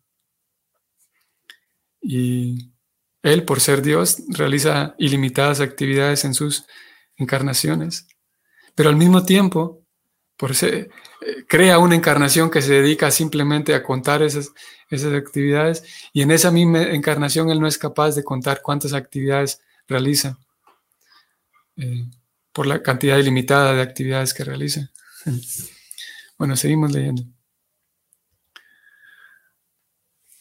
Y 2.00 2.72
él, 3.22 3.44
por 3.44 3.60
ser 3.60 3.80
Dios, 3.80 4.18
realiza 4.28 4.94
ilimitadas 4.98 5.60
actividades 5.60 6.24
en 6.24 6.34
sus 6.34 6.66
encarnaciones, 7.16 8.06
pero 8.74 8.90
al 8.90 8.96
mismo 8.96 9.24
tiempo, 9.24 9.83
por 10.36 10.52
eh, 10.62 10.88
crea 11.48 11.78
una 11.78 11.94
encarnación 11.94 12.50
que 12.50 12.62
se 12.62 12.72
dedica 12.72 13.10
simplemente 13.10 13.74
a 13.74 13.82
contar 13.82 14.22
esas, 14.22 14.52
esas 14.90 15.12
actividades 15.14 15.84
y 16.12 16.22
en 16.22 16.30
esa 16.30 16.50
misma 16.50 16.82
encarnación 16.82 17.50
él 17.50 17.60
no 17.60 17.66
es 17.66 17.78
capaz 17.78 18.14
de 18.14 18.24
contar 18.24 18.60
cuántas 18.62 18.92
actividades 18.92 19.60
realiza 19.86 20.38
eh, 21.76 22.04
por 22.52 22.66
la 22.66 22.82
cantidad 22.82 23.18
ilimitada 23.18 23.74
de 23.74 23.82
actividades 23.82 24.34
que 24.34 24.44
realiza. 24.44 24.90
Bueno, 26.36 26.56
seguimos 26.56 26.90
leyendo. 26.90 27.22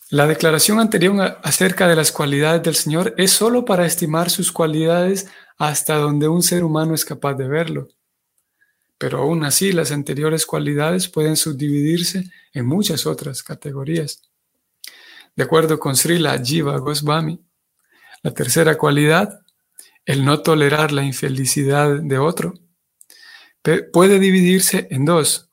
La 0.10 0.26
declaración 0.26 0.80
anterior 0.80 1.40
acerca 1.44 1.88
de 1.88 1.96
las 1.96 2.12
cualidades 2.12 2.64
del 2.64 2.74
Señor 2.74 3.14
es 3.16 3.32
sólo 3.32 3.64
para 3.64 3.86
estimar 3.86 4.32
sus 4.32 4.52
cualidades 4.52 5.28
hasta 5.58 5.96
donde 5.96 6.28
un 6.28 6.42
ser 6.42 6.64
humano 6.64 6.96
es 6.96 7.06
capaz 7.06 7.36
de 7.36 7.48
verlo. 7.48 7.90
Pero 8.98 9.20
aún 9.20 9.44
así, 9.44 9.72
las 9.72 9.92
anteriores 9.92 10.46
cualidades 10.46 11.08
pueden 11.08 11.36
subdividirse 11.36 12.32
en 12.54 12.66
muchas 12.66 13.06
otras 13.06 13.44
categorías. 13.44 14.22
De 15.36 15.44
acuerdo 15.44 15.80
con 15.80 15.96
Srila 15.96 16.40
Jiva 16.44 16.78
Goswami, 16.78 17.40
la 18.22 18.34
tercera 18.34 18.78
cualidad, 18.78 19.42
el 20.06 20.24
no 20.24 20.42
tolerar 20.42 20.92
la 20.92 21.04
infelicidad 21.04 22.00
de 22.02 22.18
otro, 22.18 22.54
puede 23.92 24.20
dividirse 24.20 24.88
en 24.92 25.06
dos. 25.06 25.50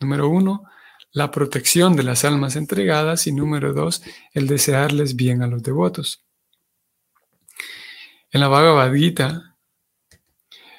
Número 0.00 0.28
uno, 0.28 0.64
la 1.12 1.30
protección 1.30 1.96
de 1.96 2.02
las 2.02 2.24
almas 2.24 2.56
entregadas 2.56 3.26
y 3.26 3.32
número 3.32 3.72
dos, 3.72 4.02
el 4.32 4.46
desearles 4.46 5.16
bien 5.16 5.42
a 5.42 5.46
los 5.46 5.62
devotos. 5.62 6.24
En 8.30 8.40
la 8.40 8.48
Bhagavad 8.48 8.92
Gita, 8.92 9.55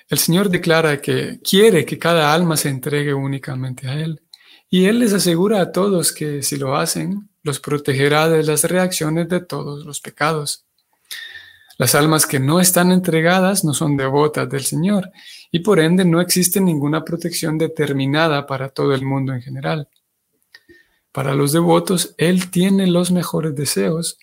el 0.09 0.17
Señor 0.17 0.49
declara 0.49 1.01
que 1.01 1.39
quiere 1.41 1.85
que 1.85 1.99
cada 1.99 2.33
alma 2.33 2.55
se 2.55 2.69
entregue 2.69 3.13
únicamente 3.13 3.87
a 3.87 3.95
Él. 3.95 4.21
Y 4.69 4.85
Él 4.85 4.99
les 4.99 5.13
asegura 5.13 5.61
a 5.61 5.71
todos 5.71 6.13
que 6.13 6.43
si 6.43 6.57
lo 6.57 6.75
hacen, 6.75 7.29
los 7.43 7.59
protegerá 7.59 8.29
de 8.29 8.43
las 8.43 8.63
reacciones 8.63 9.27
de 9.29 9.41
todos 9.41 9.85
los 9.85 9.99
pecados. 9.99 10.65
Las 11.77 11.93
almas 11.93 12.25
que 12.25 12.39
no 12.39 12.59
están 12.59 12.91
entregadas 12.91 13.63
no 13.63 13.73
son 13.73 13.97
devotas 13.97 14.49
del 14.49 14.63
Señor 14.63 15.11
y 15.51 15.59
por 15.59 15.79
ende 15.79 16.05
no 16.05 16.21
existe 16.21 16.59
ninguna 16.59 17.05
protección 17.05 17.57
determinada 17.57 18.47
para 18.47 18.69
todo 18.69 18.93
el 18.93 19.05
mundo 19.05 19.33
en 19.33 19.41
general. 19.41 19.87
Para 21.11 21.35
los 21.35 21.51
devotos, 21.51 22.15
Él 22.17 22.49
tiene 22.49 22.87
los 22.87 23.11
mejores 23.11 23.55
deseos 23.55 24.17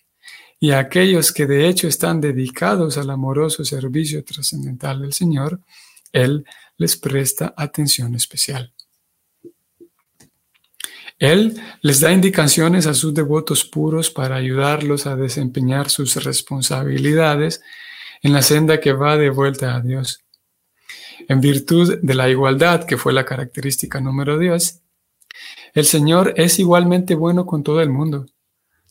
y 0.60 0.70
a 0.70 0.78
aquellos 0.78 1.32
que 1.32 1.46
de 1.46 1.68
hecho 1.68 1.88
están 1.88 2.20
dedicados 2.20 2.96
al 2.96 3.10
amoroso 3.10 3.64
servicio 3.64 4.24
trascendental 4.24 5.02
del 5.02 5.12
Señor, 5.12 5.60
Él 6.12 6.44
les 6.76 6.96
presta 6.96 7.54
atención 7.56 8.14
especial. 8.14 8.72
Él 11.18 11.60
les 11.80 12.00
da 12.00 12.12
indicaciones 12.12 12.86
a 12.86 12.94
sus 12.94 13.14
devotos 13.14 13.64
puros 13.64 14.10
para 14.10 14.36
ayudarlos 14.36 15.06
a 15.06 15.16
desempeñar 15.16 15.88
sus 15.88 16.22
responsabilidades 16.22 17.62
en 18.22 18.32
la 18.32 18.42
senda 18.42 18.80
que 18.80 18.92
va 18.92 19.16
de 19.16 19.30
vuelta 19.30 19.76
a 19.76 19.80
Dios. 19.80 20.24
En 21.28 21.40
virtud 21.40 21.98
de 22.02 22.14
la 22.14 22.28
igualdad, 22.28 22.84
que 22.84 22.96
fue 22.96 23.12
la 23.12 23.24
característica 23.24 24.00
número 24.00 24.38
10, 24.38 24.82
el 25.74 25.84
Señor 25.84 26.34
es 26.36 26.58
igualmente 26.58 27.14
bueno 27.14 27.46
con 27.46 27.62
todo 27.62 27.80
el 27.80 27.90
mundo, 27.90 28.26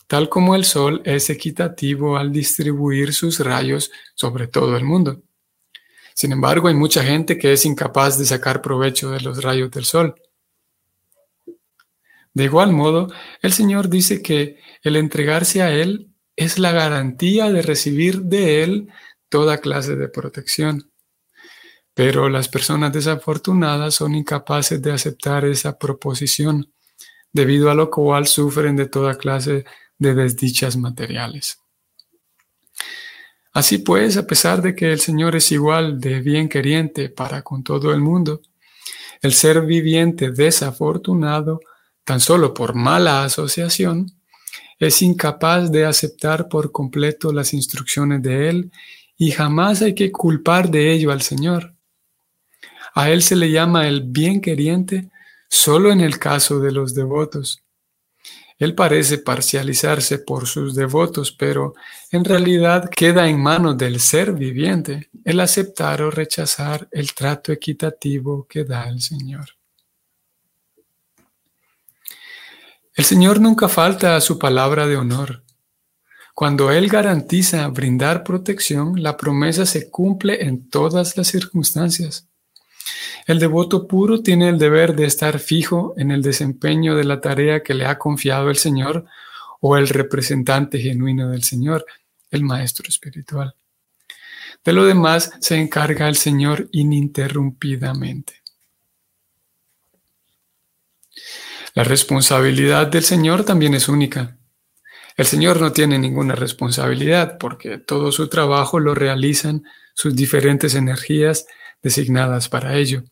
tal 0.07 0.29
como 0.29 0.55
el 0.55 0.65
sol 0.65 1.01
es 1.05 1.29
equitativo 1.29 2.17
al 2.17 2.31
distribuir 2.31 3.13
sus 3.13 3.39
rayos 3.39 3.91
sobre 4.15 4.47
todo 4.47 4.77
el 4.77 4.83
mundo. 4.83 5.21
Sin 6.13 6.31
embargo, 6.31 6.67
hay 6.67 6.75
mucha 6.75 7.03
gente 7.03 7.37
que 7.37 7.53
es 7.53 7.65
incapaz 7.65 8.17
de 8.17 8.25
sacar 8.25 8.61
provecho 8.61 9.11
de 9.11 9.21
los 9.21 9.43
rayos 9.43 9.71
del 9.71 9.85
sol. 9.85 10.15
De 12.33 12.45
igual 12.45 12.71
modo, 12.71 13.11
el 13.41 13.53
Señor 13.53 13.89
dice 13.89 14.21
que 14.21 14.59
el 14.81 14.95
entregarse 14.95 15.61
a 15.61 15.71
Él 15.71 16.09
es 16.35 16.57
la 16.57 16.71
garantía 16.71 17.51
de 17.51 17.61
recibir 17.61 18.21
de 18.21 18.63
Él 18.63 18.89
toda 19.29 19.59
clase 19.59 19.95
de 19.95 20.09
protección. 20.09 20.91
Pero 21.93 22.29
las 22.29 22.49
personas 22.49 22.91
desafortunadas 22.91 23.95
son 23.95 24.15
incapaces 24.15 24.81
de 24.81 24.91
aceptar 24.91 25.45
esa 25.45 25.77
proposición, 25.77 26.71
debido 27.31 27.69
a 27.69 27.75
lo 27.75 27.91
cual 27.91 28.27
sufren 28.27 28.75
de 28.75 28.87
toda 28.87 29.15
clase 29.15 29.65
de 30.03 30.13
desdichas 30.13 30.77
materiales. 30.77 31.57
Así 33.51 33.79
pues, 33.79 34.17
a 34.17 34.27
pesar 34.27 34.61
de 34.61 34.75
que 34.75 34.91
el 34.91 34.99
Señor 34.99 35.35
es 35.35 35.51
igual 35.51 35.99
de 35.99 36.21
bien 36.21 36.47
queriente 36.47 37.09
para 37.09 37.41
con 37.41 37.63
todo 37.63 37.91
el 37.91 37.99
mundo, 37.99 38.41
el 39.21 39.33
ser 39.33 39.61
viviente 39.61 40.29
desafortunado, 40.29 41.59
tan 42.03 42.19
solo 42.19 42.53
por 42.53 42.75
mala 42.75 43.23
asociación, 43.23 44.11
es 44.77 45.01
incapaz 45.01 45.71
de 45.71 45.85
aceptar 45.85 46.47
por 46.47 46.71
completo 46.71 47.33
las 47.33 47.53
instrucciones 47.53 48.21
de 48.21 48.49
Él 48.49 48.71
y 49.17 49.31
jamás 49.31 49.81
hay 49.81 49.95
que 49.95 50.11
culpar 50.11 50.69
de 50.69 50.91
ello 50.91 51.11
al 51.11 51.21
Señor. 51.21 51.73
A 52.93 53.09
él 53.09 53.23
se 53.23 53.35
le 53.35 53.49
llama 53.49 53.87
el 53.87 54.03
bien 54.03 54.39
queriente 54.39 55.09
solo 55.49 55.91
en 55.91 56.01
el 56.01 56.19
caso 56.19 56.59
de 56.59 56.71
los 56.71 56.93
devotos. 56.93 57.62
Él 58.63 58.75
parece 58.75 59.17
parcializarse 59.17 60.19
por 60.19 60.47
sus 60.47 60.73
devotos, 60.73 61.33
pero 61.33 61.73
en 62.11 62.23
realidad 62.23 62.89
queda 62.89 63.27
en 63.27 63.43
manos 63.43 63.77
del 63.77 63.99
ser 63.99 64.31
viviente 64.31 65.09
el 65.25 65.41
aceptar 65.41 66.01
o 66.01 66.09
rechazar 66.09 66.87
el 66.91 67.13
trato 67.13 67.51
equitativo 67.51 68.47
que 68.47 68.63
da 68.63 68.87
el 68.87 69.01
Señor. 69.01 69.49
El 72.95 73.03
Señor 73.03 73.41
nunca 73.41 73.67
falta 73.67 74.15
a 74.15 74.21
su 74.21 74.39
palabra 74.39 74.87
de 74.87 74.95
honor. 74.95 75.43
Cuando 76.33 76.71
Él 76.71 76.87
garantiza 76.87 77.67
brindar 77.67 78.23
protección, 78.23 79.03
la 79.03 79.17
promesa 79.17 79.65
se 79.65 79.91
cumple 79.91 80.41
en 80.45 80.69
todas 80.69 81.17
las 81.17 81.27
circunstancias. 81.27 82.29
El 83.25 83.39
devoto 83.39 83.87
puro 83.87 84.21
tiene 84.21 84.49
el 84.49 84.57
deber 84.57 84.95
de 84.95 85.05
estar 85.05 85.39
fijo 85.39 85.93
en 85.97 86.11
el 86.11 86.21
desempeño 86.21 86.95
de 86.95 87.05
la 87.05 87.21
tarea 87.21 87.63
que 87.63 87.73
le 87.73 87.85
ha 87.85 87.97
confiado 87.97 88.49
el 88.49 88.57
Señor 88.57 89.05
o 89.61 89.77
el 89.77 89.87
representante 89.87 90.79
genuino 90.79 91.29
del 91.29 91.43
Señor, 91.43 91.85
el 92.31 92.43
Maestro 92.43 92.89
Espiritual. 92.89 93.55
De 94.65 94.73
lo 94.73 94.85
demás 94.85 95.31
se 95.39 95.55
encarga 95.55 96.07
el 96.09 96.15
Señor 96.15 96.67
ininterrumpidamente. 96.71 98.41
La 101.75 101.83
responsabilidad 101.83 102.87
del 102.87 103.03
Señor 103.03 103.45
también 103.45 103.73
es 103.73 103.87
única. 103.87 104.37
El 105.15 105.25
Señor 105.25 105.61
no 105.61 105.71
tiene 105.71 105.97
ninguna 105.97 106.35
responsabilidad 106.35 107.37
porque 107.37 107.77
todo 107.77 108.11
su 108.11 108.27
trabajo 108.27 108.79
lo 108.79 108.93
realizan 108.93 109.63
sus 109.93 110.15
diferentes 110.15 110.75
energías 110.75 111.45
designadas 111.81 112.49
para 112.49 112.75
ello. 112.75 113.03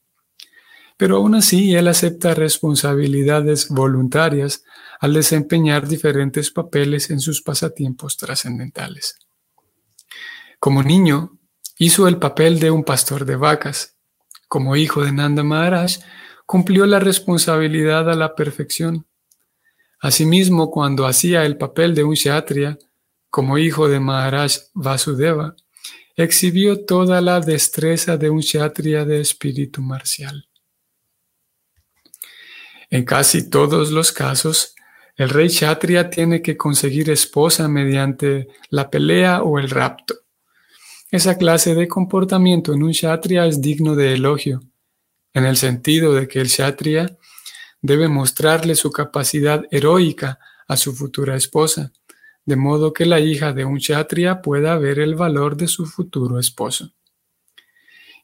Pero 1.01 1.15
aún 1.15 1.33
así, 1.33 1.73
él 1.73 1.87
acepta 1.87 2.35
responsabilidades 2.35 3.69
voluntarias 3.69 4.63
al 4.99 5.15
desempeñar 5.15 5.87
diferentes 5.87 6.51
papeles 6.51 7.09
en 7.09 7.19
sus 7.19 7.41
pasatiempos 7.41 8.17
trascendentales. 8.17 9.17
Como 10.59 10.83
niño, 10.83 11.39
hizo 11.79 12.07
el 12.07 12.17
papel 12.17 12.59
de 12.59 12.69
un 12.69 12.83
pastor 12.83 13.25
de 13.25 13.35
vacas. 13.35 13.95
Como 14.47 14.75
hijo 14.75 15.03
de 15.03 15.11
Nanda 15.11 15.41
Maharaj, 15.41 15.93
cumplió 16.45 16.85
la 16.85 16.99
responsabilidad 16.99 18.07
a 18.07 18.13
la 18.13 18.35
perfección. 18.35 19.07
Asimismo, 20.01 20.69
cuando 20.69 21.07
hacía 21.07 21.45
el 21.45 21.57
papel 21.57 21.95
de 21.95 22.03
un 22.03 22.13
kshatriya, 22.13 22.77
como 23.31 23.57
hijo 23.57 23.87
de 23.87 23.99
Maharaj 23.99 24.51
Vasudeva, 24.75 25.55
exhibió 26.15 26.85
toda 26.85 27.21
la 27.21 27.39
destreza 27.39 28.17
de 28.17 28.29
un 28.29 28.41
kshatriya 28.41 29.03
de 29.03 29.19
espíritu 29.19 29.81
marcial. 29.81 30.45
En 32.91 33.05
casi 33.05 33.49
todos 33.49 33.89
los 33.89 34.11
casos, 34.11 34.75
el 35.15 35.29
rey 35.29 35.47
kshatriya 35.47 36.09
tiene 36.09 36.41
que 36.41 36.57
conseguir 36.57 37.09
esposa 37.09 37.69
mediante 37.69 38.49
la 38.69 38.89
pelea 38.89 39.43
o 39.43 39.59
el 39.59 39.69
rapto. 39.69 40.15
Esa 41.09 41.37
clase 41.37 41.73
de 41.73 41.87
comportamiento 41.87 42.73
en 42.73 42.83
un 42.83 42.91
kshatriya 42.91 43.45
es 43.45 43.61
digno 43.61 43.95
de 43.95 44.13
elogio, 44.13 44.61
en 45.33 45.45
el 45.45 45.55
sentido 45.55 46.13
de 46.13 46.27
que 46.27 46.41
el 46.41 46.47
kshatriya 46.47 47.17
debe 47.81 48.09
mostrarle 48.09 48.75
su 48.75 48.91
capacidad 48.91 49.63
heroica 49.71 50.39
a 50.67 50.75
su 50.75 50.93
futura 50.93 51.37
esposa, 51.37 51.93
de 52.43 52.57
modo 52.57 52.91
que 52.91 53.05
la 53.05 53.21
hija 53.21 53.53
de 53.53 53.63
un 53.63 53.77
kshatriya 53.77 54.41
pueda 54.41 54.77
ver 54.77 54.99
el 54.99 55.15
valor 55.15 55.55
de 55.55 55.67
su 55.67 55.85
futuro 55.85 56.39
esposo. 56.39 56.91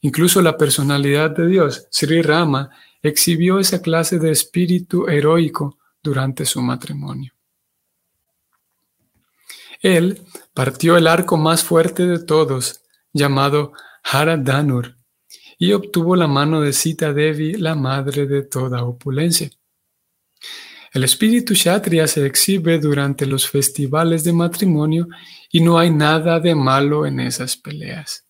Incluso 0.01 0.41
la 0.41 0.57
personalidad 0.57 1.31
de 1.31 1.47
Dios, 1.47 1.87
Sri 1.89 2.21
Rama, 2.21 2.69
exhibió 3.01 3.59
esa 3.59 3.81
clase 3.81 4.19
de 4.19 4.31
espíritu 4.31 5.07
heroico 5.07 5.77
durante 6.01 6.45
su 6.45 6.61
matrimonio. 6.61 7.33
Él 9.81 10.21
partió 10.53 10.97
el 10.97 11.07
arco 11.07 11.37
más 11.37 11.63
fuerte 11.63 12.05
de 12.05 12.19
todos, 12.19 12.81
llamado 13.13 13.73
Haradanur, 14.03 14.97
y 15.57 15.73
obtuvo 15.73 16.15
la 16.15 16.27
mano 16.27 16.61
de 16.61 16.73
Sita 16.73 17.13
Devi, 17.13 17.53
la 17.53 17.75
madre 17.75 18.27
de 18.27 18.43
toda 18.43 18.83
opulencia. 18.83 19.49
El 20.93 21.03
espíritu 21.03 21.53
Kshatriya 21.53 22.07
se 22.07 22.25
exhibe 22.25 22.79
durante 22.79 23.25
los 23.25 23.49
festivales 23.49 24.23
de 24.23 24.33
matrimonio 24.33 25.07
y 25.51 25.61
no 25.61 25.77
hay 25.77 25.91
nada 25.91 26.39
de 26.39 26.55
malo 26.55 27.05
en 27.05 27.19
esas 27.19 27.57
peleas. 27.57 28.26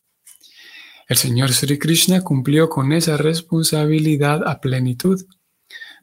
El 1.07 1.15
Señor 1.15 1.53
Sri 1.53 1.79
Krishna 1.79 2.21
cumplió 2.21 2.67
con 2.67 2.91
esa 2.91 3.15
responsabilidad 3.15 4.45
a 4.45 4.59
plenitud, 4.59 5.25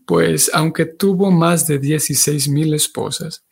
pues 0.07 0.51
aunque 0.55 0.87
tuvo 0.87 1.31
más 1.31 1.67
de 1.67 1.79
16.000 1.79 2.75
esposas, 2.75 3.45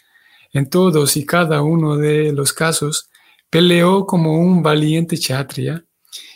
en 0.53 0.69
todos 0.71 1.17
y 1.17 1.27
cada 1.27 1.63
uno 1.63 1.97
de 1.97 2.33
los 2.33 2.55
casos 2.55 3.11
peleó 3.51 4.07
como 4.07 4.39
un 4.39 4.63
valiente 4.63 5.17
Kshatriya 5.17 5.85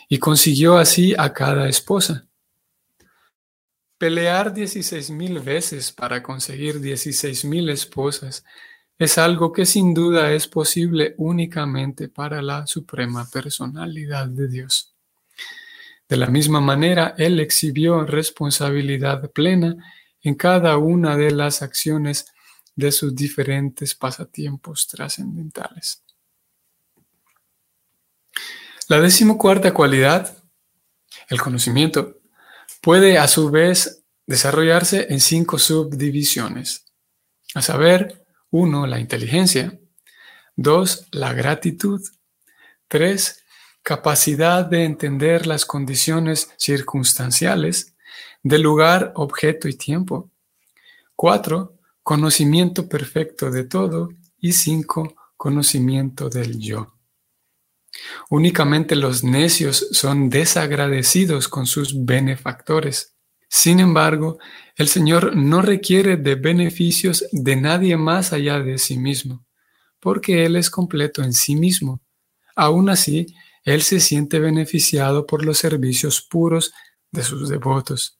y 0.07 0.19
consiguió 0.19 0.77
así 0.77 1.15
a 1.17 1.33
cada 1.33 1.67
esposa. 1.67 2.27
Pelear 3.97 4.53
16.000 4.53 5.43
veces 5.43 5.91
para 5.91 6.21
conseguir 6.21 6.79
16.000 6.79 7.71
esposas 7.71 8.45
es 8.99 9.17
algo 9.17 9.51
que 9.51 9.65
sin 9.65 9.95
duda 9.95 10.31
es 10.33 10.47
posible 10.47 11.15
únicamente 11.17 12.07
para 12.07 12.43
la 12.43 12.67
suprema 12.67 13.27
personalidad 13.31 14.27
de 14.27 14.47
Dios. 14.47 14.96
De 16.07 16.17
la 16.17 16.27
misma 16.27 16.61
manera, 16.61 17.15
Él 17.17 17.39
exhibió 17.39 18.05
responsabilidad 18.05 19.29
plena 19.31 19.75
en 20.21 20.35
cada 20.35 20.77
una 20.77 21.17
de 21.17 21.31
las 21.31 21.61
acciones 21.61 22.27
de 22.75 22.91
sus 22.91 23.15
diferentes 23.15 23.95
pasatiempos 23.95 24.87
trascendentales. 24.87 26.03
La 28.87 29.01
decimocuarta 29.01 29.73
cualidad, 29.73 30.37
el 31.27 31.41
conocimiento, 31.41 32.21
puede 32.81 33.17
a 33.17 33.27
su 33.27 33.49
vez 33.49 34.05
desarrollarse 34.25 35.07
en 35.09 35.19
cinco 35.19 35.59
subdivisiones, 35.59 36.85
a 37.53 37.61
saber, 37.61 38.25
uno, 38.49 38.87
la 38.87 38.99
inteligencia, 38.99 39.77
dos, 40.55 41.07
la 41.11 41.33
gratitud, 41.33 42.01
tres, 42.87 43.43
capacidad 43.87 44.65
de 44.65 44.83
entender 44.83 45.47
las 45.47 45.65
condiciones 45.65 46.51
circunstanciales 46.57 47.95
del 48.43 48.63
lugar, 48.63 49.13
objeto 49.15 49.69
y 49.69 49.77
tiempo. 49.77 50.29
Cuatro, 51.15 51.77
conocimiento 52.03 52.89
perfecto 52.89 53.49
de 53.49 53.63
todo. 53.63 54.09
Y 54.39 54.51
cinco, 54.51 55.15
conocimiento 55.37 56.27
del 56.29 56.59
yo. 56.59 56.95
Únicamente 58.29 58.93
los 58.97 59.23
necios 59.23 59.87
son 59.93 60.29
desagradecidos 60.29 61.47
con 61.47 61.65
sus 61.65 62.03
benefactores. 62.03 63.15
Sin 63.47 63.79
embargo, 63.79 64.37
el 64.75 64.89
Señor 64.89 65.33
no 65.33 65.61
requiere 65.61 66.17
de 66.17 66.35
beneficios 66.35 67.25
de 67.31 67.55
nadie 67.55 67.95
más 67.95 68.33
allá 68.33 68.59
de 68.59 68.79
sí 68.79 68.97
mismo, 68.97 69.45
porque 70.01 70.43
Él 70.45 70.57
es 70.57 70.69
completo 70.69 71.23
en 71.23 71.31
sí 71.31 71.55
mismo. 71.55 72.01
Aún 72.53 72.89
así, 72.89 73.27
Él 73.67 73.81
se 73.81 73.99
siente 73.99 74.39
beneficiado 74.39 75.25
por 75.25 75.43
los 75.43 75.57
servicios 75.57 76.21
puros 76.21 76.71
de 77.11 77.21
sus 77.21 77.49
devotos. 77.49 78.17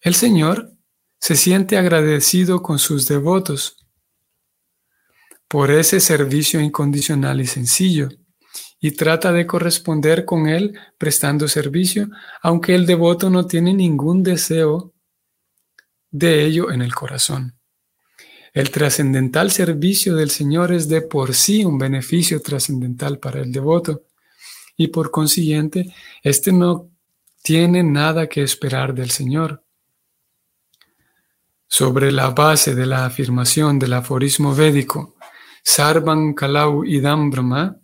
El 0.00 0.16
Señor 0.16 0.72
se 1.20 1.36
siente 1.36 1.78
agradecido 1.78 2.62
con 2.62 2.80
sus 2.80 3.06
devotos 3.06 3.76
por 5.46 5.70
ese 5.70 6.00
servicio 6.00 6.60
incondicional 6.60 7.40
y 7.40 7.46
sencillo, 7.46 8.08
y 8.80 8.90
trata 8.90 9.30
de 9.30 9.46
corresponder 9.46 10.24
con 10.24 10.48
él 10.48 10.76
prestando 10.98 11.46
servicio, 11.46 12.08
aunque 12.42 12.74
el 12.74 12.86
devoto 12.86 13.30
no 13.30 13.46
tiene 13.46 13.72
ningún 13.72 14.24
deseo 14.24 14.94
de 16.10 16.44
ello 16.44 16.72
en 16.72 16.82
el 16.82 16.92
corazón. 16.92 17.59
El 18.52 18.70
trascendental 18.70 19.52
servicio 19.52 20.16
del 20.16 20.30
Señor 20.30 20.72
es 20.72 20.88
de 20.88 21.02
por 21.02 21.34
sí 21.34 21.64
un 21.64 21.78
beneficio 21.78 22.42
trascendental 22.42 23.18
para 23.18 23.40
el 23.40 23.52
devoto, 23.52 24.02
y 24.76 24.88
por 24.88 25.10
consiguiente, 25.10 25.94
éste 26.22 26.52
no 26.52 26.90
tiene 27.42 27.82
nada 27.82 28.28
que 28.28 28.42
esperar 28.42 28.94
del 28.94 29.10
Señor. 29.10 29.62
Sobre 31.68 32.10
la 32.10 32.30
base 32.30 32.74
de 32.74 32.86
la 32.86 33.06
afirmación 33.06 33.78
del 33.78 33.92
aforismo 33.92 34.54
védico, 34.54 35.14
Sarvan 35.62 36.34
Kalau 36.34 36.84
Idam 36.84 37.30
Brahma, 37.30 37.76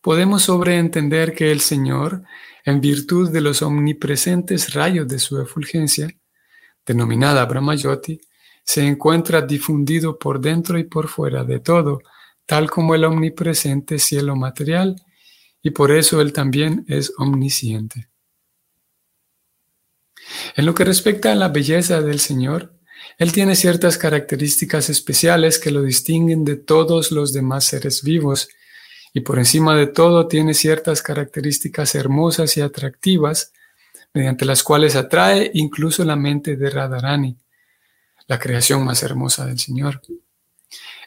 podemos 0.00 0.42
sobreentender 0.42 1.34
que 1.34 1.52
el 1.52 1.60
Señor, 1.60 2.24
en 2.64 2.80
virtud 2.80 3.30
de 3.30 3.40
los 3.40 3.62
omnipresentes 3.62 4.74
rayos 4.74 5.06
de 5.06 5.18
su 5.18 5.40
efulgencia, 5.40 6.08
denominada 6.84 7.44
Brahmayoti, 7.44 8.20
se 8.68 8.86
encuentra 8.86 9.40
difundido 9.40 10.18
por 10.18 10.42
dentro 10.42 10.78
y 10.78 10.84
por 10.84 11.08
fuera 11.08 11.42
de 11.42 11.58
todo, 11.58 12.02
tal 12.44 12.70
como 12.70 12.94
el 12.94 13.04
omnipresente 13.04 13.98
cielo 13.98 14.36
material, 14.36 14.94
y 15.62 15.70
por 15.70 15.90
eso 15.90 16.20
Él 16.20 16.34
también 16.34 16.84
es 16.86 17.10
omnisciente. 17.16 18.10
En 20.54 20.66
lo 20.66 20.74
que 20.74 20.84
respecta 20.84 21.32
a 21.32 21.34
la 21.34 21.48
belleza 21.48 22.02
del 22.02 22.20
Señor, 22.20 22.74
él 23.16 23.32
tiene 23.32 23.56
ciertas 23.56 23.96
características 23.96 24.90
especiales 24.90 25.58
que 25.58 25.70
lo 25.70 25.80
distinguen 25.80 26.44
de 26.44 26.56
todos 26.56 27.10
los 27.10 27.32
demás 27.32 27.64
seres 27.64 28.02
vivos 28.02 28.50
y 29.14 29.20
por 29.20 29.38
encima 29.38 29.74
de 29.76 29.86
todo 29.86 30.28
tiene 30.28 30.52
ciertas 30.52 31.00
características 31.00 31.94
hermosas 31.94 32.54
y 32.58 32.60
atractivas 32.60 33.54
mediante 34.12 34.44
las 34.44 34.62
cuales 34.62 34.94
atrae 34.94 35.50
incluso 35.54 36.04
la 36.04 36.16
mente 36.16 36.56
de 36.56 36.68
Radharani, 36.68 37.38
la 38.28 38.38
creación 38.38 38.84
más 38.84 39.02
hermosa 39.02 39.46
del 39.46 39.58
Señor. 39.58 40.00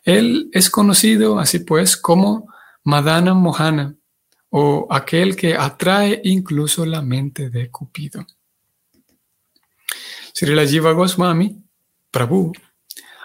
Él 0.03 0.49
es 0.51 0.69
conocido 0.69 1.39
así 1.39 1.59
pues 1.59 1.95
como 1.95 2.51
Madana 2.83 3.33
Mohana 3.33 3.95
o 4.49 4.87
aquel 4.89 5.35
que 5.35 5.55
atrae 5.55 6.19
incluso 6.25 6.85
la 6.85 7.01
mente 7.01 7.49
de 7.49 7.69
Cupido. 7.69 8.25
Srila 10.33 10.65
Jiva 10.65 10.91
Goswami 10.91 11.63
Prabhu 12.09 12.51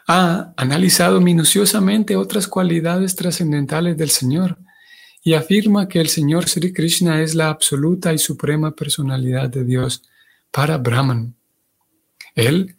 ha 0.07 0.53
analizado 0.57 1.21
minuciosamente 1.21 2.15
otras 2.15 2.47
cualidades 2.47 3.17
trascendentales 3.17 3.97
del 3.97 4.11
Señor 4.11 4.59
y 5.23 5.35
afirma 5.35 5.89
que 5.89 6.01
el 6.01 6.09
Señor 6.09 6.49
Sri 6.49 6.73
Krishna 6.73 7.23
es 7.23 7.35
la 7.35 7.49
absoluta 7.49 8.13
y 8.13 8.19
suprema 8.19 8.77
personalidad 8.77 9.49
de 9.49 9.65
Dios 9.65 10.05
para 10.53 10.79
Brahman. 10.79 11.35
Él 12.37 12.76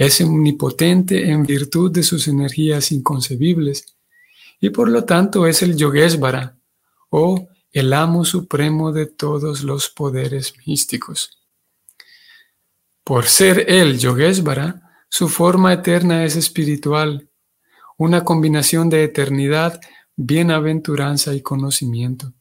es 0.00 0.18
omnipotente 0.22 1.30
en 1.30 1.42
virtud 1.44 1.90
de 1.90 2.02
sus 2.02 2.26
energías 2.26 2.90
inconcebibles 2.90 3.84
y 4.58 4.70
por 4.70 4.88
lo 4.88 5.04
tanto 5.04 5.46
es 5.46 5.60
el 5.60 5.76
Yogesvara 5.76 6.56
o 7.10 7.48
el 7.70 7.92
amo 7.92 8.24
supremo 8.24 8.92
de 8.92 9.04
todos 9.04 9.62
los 9.62 9.90
poderes 9.90 10.54
místicos. 10.64 11.38
Por 13.04 13.26
ser 13.26 13.66
él 13.68 13.98
Yogesvara, 13.98 15.04
su 15.10 15.28
forma 15.28 15.74
eterna 15.74 16.24
es 16.24 16.34
espiritual, 16.34 17.28
una 17.98 18.24
combinación 18.24 18.88
de 18.88 19.04
eternidad, 19.04 19.82
bienaventuranza 20.16 21.34
y 21.34 21.42
conocimiento. 21.42 22.32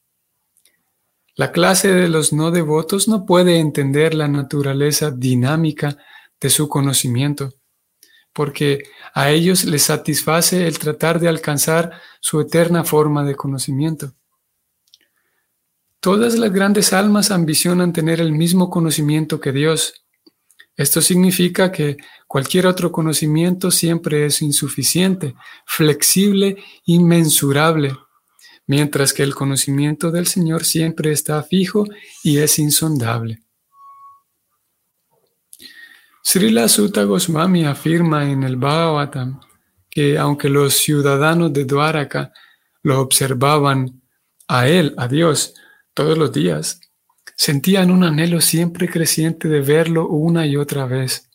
La 1.36 1.52
clase 1.52 1.94
de 1.94 2.08
los 2.08 2.32
no 2.32 2.52
devotos 2.52 3.10
no 3.10 3.26
puede 3.26 3.60
entender 3.60 4.14
la 4.14 4.30
naturaleza 4.30 5.12
dinámica 5.12 5.98
de 6.40 6.50
su 6.50 6.68
conocimiento, 6.70 7.54
porque 8.34 8.84
a 9.14 9.32
ellos 9.32 9.66
les 9.66 9.84
satisface 9.84 10.68
el 10.68 10.80
tratar 10.80 11.20
de 11.20 11.28
alcanzar 11.28 12.00
su 12.20 12.40
eterna 12.40 12.84
forma 12.84 13.24
de 13.24 13.36
conocimiento. 13.36 14.14
Todas 16.00 16.38
las 16.38 16.52
grandes 16.54 16.94
almas 16.94 17.30
ambicionan 17.30 17.92
tener 17.92 18.22
el 18.22 18.32
mismo 18.32 18.70
conocimiento 18.70 19.42
que 19.42 19.52
Dios. 19.52 20.06
Esto 20.78 21.02
significa 21.02 21.74
que 21.74 21.98
cualquier 22.26 22.68
otro 22.68 22.90
conocimiento 22.90 23.70
siempre 23.70 24.26
es 24.26 24.42
insuficiente, 24.42 25.36
flexible, 25.66 26.56
inmensurable, 26.86 27.98
mientras 28.66 29.12
que 29.12 29.24
el 29.24 29.36
conocimiento 29.36 30.10
del 30.10 30.28
Señor 30.28 30.64
siempre 30.64 31.12
está 31.12 31.44
fijo 31.44 31.86
y 32.24 32.38
es 32.38 32.60
insondable. 32.60 33.42
Srila 36.24 36.68
Sutta 36.68 37.04
Goswami 37.04 37.66
afirma 37.66 38.30
en 38.30 38.44
el 38.44 38.58
Bhagavatam 38.58 39.40
que 39.90 40.18
aunque 40.18 40.50
los 40.50 40.76
ciudadanos 40.76 41.52
de 41.52 41.66
Dwaraka 41.66 42.32
lo 42.84 43.02
observaban 43.02 44.02
a 44.48 44.68
él, 44.68 44.94
a 44.98 45.08
Dios, 45.08 45.54
todos 45.94 46.18
los 46.18 46.32
días, 46.32 46.80
sentían 47.36 47.92
un 47.92 48.04
anhelo 48.04 48.42
siempre 48.42 48.88
creciente 48.90 49.48
de 49.48 49.62
verlo 49.62 50.08
una 50.08 50.46
y 50.46 50.56
otra 50.58 50.86
vez. 50.86 51.30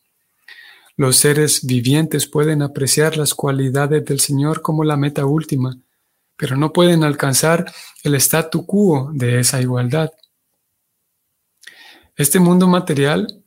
Los 0.97 1.17
seres 1.17 1.67
vivientes 1.67 2.27
pueden 2.27 2.63
apreciar 2.63 3.17
las 3.17 3.35
cualidades 3.35 4.05
del 4.05 4.21
Señor 4.21 4.63
como 4.63 4.85
la 4.85 4.97
meta 4.97 5.27
última, 5.27 5.77
pero 6.37 6.57
no 6.57 6.73
pueden 6.73 7.03
alcanzar 7.05 7.71
el 8.05 8.15
statu 8.17 8.65
quo 8.65 9.11
de 9.13 9.41
esa 9.41 9.61
igualdad. 9.61 10.11
Este 12.17 12.39
mundo 12.39 12.69
material 12.69 13.44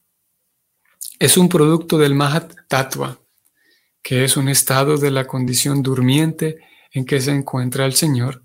es 1.20 1.38
un 1.38 1.50
producto 1.50 1.98
del 1.98 2.14
Mahat 2.14 2.54
Tattva, 2.68 3.20
que 4.04 4.24
es 4.24 4.38
un 4.38 4.50
estado 4.50 4.98
de 4.98 5.12
la 5.12 5.26
condición 5.26 5.82
durmiente 5.82 6.60
en 6.92 7.06
que 7.06 7.20
se 7.22 7.32
encuentra 7.32 7.86
el 7.86 7.94
Señor, 7.94 8.44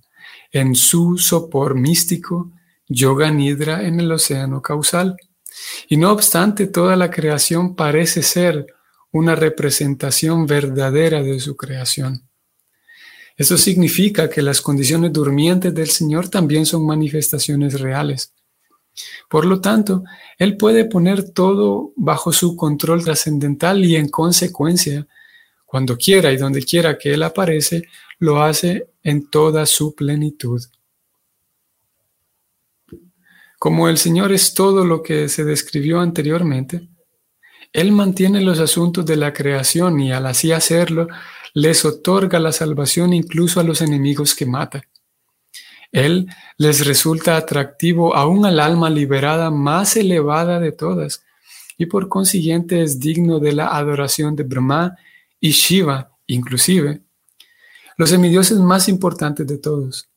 en 0.50 0.74
su 0.74 1.18
sopor 1.18 1.74
místico, 1.74 2.50
Yoga 2.88 3.30
Nidra 3.30 3.86
en 3.86 4.00
el 4.00 4.10
océano 4.10 4.60
causal. 4.60 5.16
Y 5.88 5.96
no 5.96 6.12
obstante, 6.12 6.66
toda 6.66 6.96
la 6.96 7.10
creación 7.10 7.74
parece 7.74 8.22
ser 8.22 8.66
una 9.12 9.34
representación 9.34 10.46
verdadera 10.46 11.22
de 11.22 11.40
su 11.40 11.56
creación. 11.56 12.28
Eso 13.36 13.56
significa 13.56 14.28
que 14.28 14.42
las 14.42 14.60
condiciones 14.60 15.12
durmientes 15.12 15.74
del 15.74 15.88
Señor 15.88 16.28
también 16.28 16.66
son 16.66 16.86
manifestaciones 16.86 17.80
reales. 17.80 18.32
Por 19.28 19.46
lo 19.46 19.60
tanto, 19.60 20.04
Él 20.38 20.56
puede 20.56 20.84
poner 20.84 21.30
todo 21.30 21.92
bajo 21.96 22.32
su 22.32 22.56
control 22.56 23.04
trascendental 23.04 23.84
y 23.84 23.96
en 23.96 24.08
consecuencia, 24.08 25.06
cuando 25.64 25.96
quiera 25.96 26.32
y 26.32 26.36
donde 26.36 26.62
quiera 26.62 26.98
que 26.98 27.14
Él 27.14 27.22
aparece, 27.22 27.84
lo 28.18 28.42
hace 28.42 28.88
en 29.02 29.30
toda 29.30 29.66
su 29.66 29.94
plenitud. 29.94 30.62
Como 33.58 33.88
el 33.88 33.96
Señor 33.96 34.32
es 34.32 34.54
todo 34.54 34.84
lo 34.84 35.02
que 35.02 35.28
se 35.28 35.44
describió 35.44 36.00
anteriormente, 36.00 36.88
Él 37.72 37.92
mantiene 37.92 38.40
los 38.40 38.58
asuntos 38.58 39.06
de 39.06 39.16
la 39.16 39.32
creación 39.32 40.00
y 40.00 40.12
al 40.12 40.26
así 40.26 40.52
hacerlo, 40.52 41.08
les 41.54 41.84
otorga 41.84 42.38
la 42.38 42.52
salvación 42.52 43.12
incluso 43.12 43.60
a 43.60 43.64
los 43.64 43.80
enemigos 43.80 44.34
que 44.34 44.46
mata. 44.46 44.82
Él 45.92 46.26
les 46.56 46.86
resulta 46.86 47.36
atractivo 47.36 48.16
aún 48.16 48.46
al 48.46 48.58
alma 48.60 48.88
liberada 48.88 49.50
más 49.50 49.96
elevada 49.96 50.58
de 50.58 50.72
todas, 50.72 51.22
y 51.76 51.86
por 51.86 52.08
consiguiente 52.08 52.82
es 52.82 52.98
digno 52.98 53.38
de 53.38 53.52
la 53.52 53.76
adoración 53.76 54.34
de 54.34 54.44
Brahma 54.44 54.96
y 55.38 55.50
Shiva, 55.50 56.10
inclusive, 56.26 57.02
los 57.98 58.08
semidioses 58.08 58.58
más 58.58 58.88
importantes 58.88 59.46
de 59.46 59.58
todos. 59.58 60.08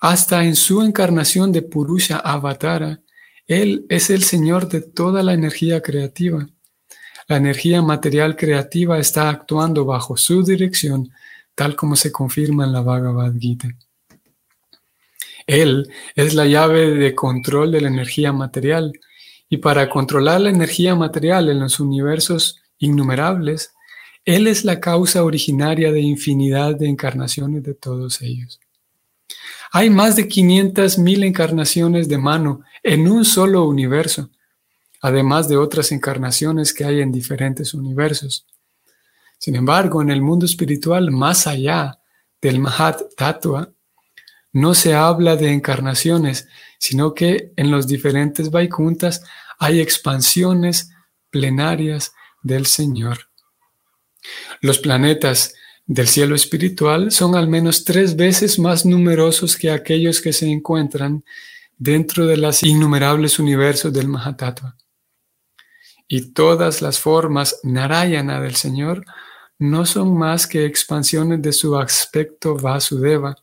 Hasta 0.00 0.44
en 0.44 0.56
su 0.56 0.82
encarnación 0.82 1.52
de 1.52 1.62
Purusha 1.62 2.16
Avatara, 2.16 3.00
Él 3.46 3.86
es 3.88 4.08
el 4.10 4.24
Señor 4.24 4.68
de 4.68 4.80
toda 4.80 5.22
la 5.22 5.34
energía 5.34 5.82
creativa. 5.82 6.48
La 7.28 7.36
energía 7.36 7.82
material 7.82 8.36
creativa 8.36 8.98
está 8.98 9.28
actuando 9.28 9.84
bajo 9.84 10.16
su 10.16 10.42
dirección, 10.42 11.10
tal 11.54 11.76
como 11.76 11.94
se 11.94 12.10
confirma 12.10 12.64
en 12.64 12.72
la 12.72 12.80
Bhagavad 12.80 13.34
Gita. 13.38 13.68
Él 15.46 15.90
es 16.14 16.34
la 16.34 16.46
llave 16.46 16.90
de 16.90 17.14
control 17.14 17.72
de 17.72 17.80
la 17.80 17.88
energía 17.88 18.32
material 18.32 18.92
y 19.48 19.58
para 19.58 19.90
controlar 19.90 20.40
la 20.40 20.50
energía 20.50 20.94
material 20.94 21.50
en 21.50 21.60
los 21.60 21.78
universos 21.78 22.62
innumerables, 22.78 23.72
Él 24.24 24.46
es 24.46 24.64
la 24.64 24.80
causa 24.80 25.24
originaria 25.24 25.92
de 25.92 26.00
infinidad 26.00 26.74
de 26.74 26.88
encarnaciones 26.88 27.62
de 27.62 27.74
todos 27.74 28.22
ellos. 28.22 28.60
Hay 29.70 29.90
más 29.90 30.16
de 30.16 30.28
500.000 30.28 31.24
encarnaciones 31.24 32.08
de 32.08 32.18
mano 32.18 32.62
en 32.82 33.08
un 33.08 33.24
solo 33.24 33.64
universo, 33.64 34.30
además 35.00 35.48
de 35.48 35.56
otras 35.56 35.92
encarnaciones 35.92 36.72
que 36.72 36.84
hay 36.84 37.00
en 37.00 37.10
diferentes 37.10 37.74
universos. 37.74 38.46
Sin 39.38 39.56
embargo, 39.56 40.02
en 40.02 40.10
el 40.10 40.22
mundo 40.22 40.46
espiritual, 40.46 41.10
más 41.10 41.46
allá 41.46 41.98
del 42.40 42.58
Mahat 42.58 43.02
Tattva, 43.16 43.70
no 44.52 44.74
se 44.74 44.94
habla 44.94 45.36
de 45.36 45.50
encarnaciones, 45.52 46.48
sino 46.78 47.14
que 47.14 47.52
en 47.56 47.70
los 47.70 47.86
diferentes 47.86 48.50
Vaikuntas 48.50 49.22
hay 49.58 49.80
expansiones 49.80 50.90
plenarias 51.30 52.12
del 52.42 52.66
Señor. 52.66 53.30
Los 54.60 54.78
planetas 54.78 55.54
del 55.86 56.06
cielo 56.06 56.34
espiritual 56.34 57.10
son 57.10 57.34
al 57.34 57.48
menos 57.48 57.84
tres 57.84 58.14
veces 58.14 58.58
más 58.58 58.84
numerosos 58.84 59.56
que 59.56 59.70
aquellos 59.70 60.20
que 60.20 60.32
se 60.32 60.46
encuentran 60.46 61.24
dentro 61.76 62.26
de 62.26 62.36
las 62.36 62.62
innumerables 62.62 63.38
universos 63.38 63.92
del 63.92 64.08
Mahatattva. 64.08 64.76
Y 66.06 66.32
todas 66.32 66.82
las 66.82 66.98
formas 66.98 67.58
Narayana 67.62 68.40
del 68.40 68.54
Señor 68.54 69.04
no 69.58 69.86
son 69.86 70.16
más 70.16 70.46
que 70.46 70.66
expansiones 70.66 71.40
de 71.40 71.52
su 71.52 71.76
aspecto 71.76 72.56
Vasudeva, 72.56 73.36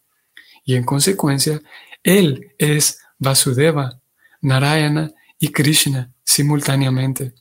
y 0.69 0.75
en 0.75 0.83
consecuencia, 0.83 1.59
Él 2.03 2.53
es 2.59 2.99
Vasudeva, 3.17 3.99
Narayana 4.41 5.11
y 5.39 5.47
Krishna 5.47 6.13
simultáneamente. 6.23 7.33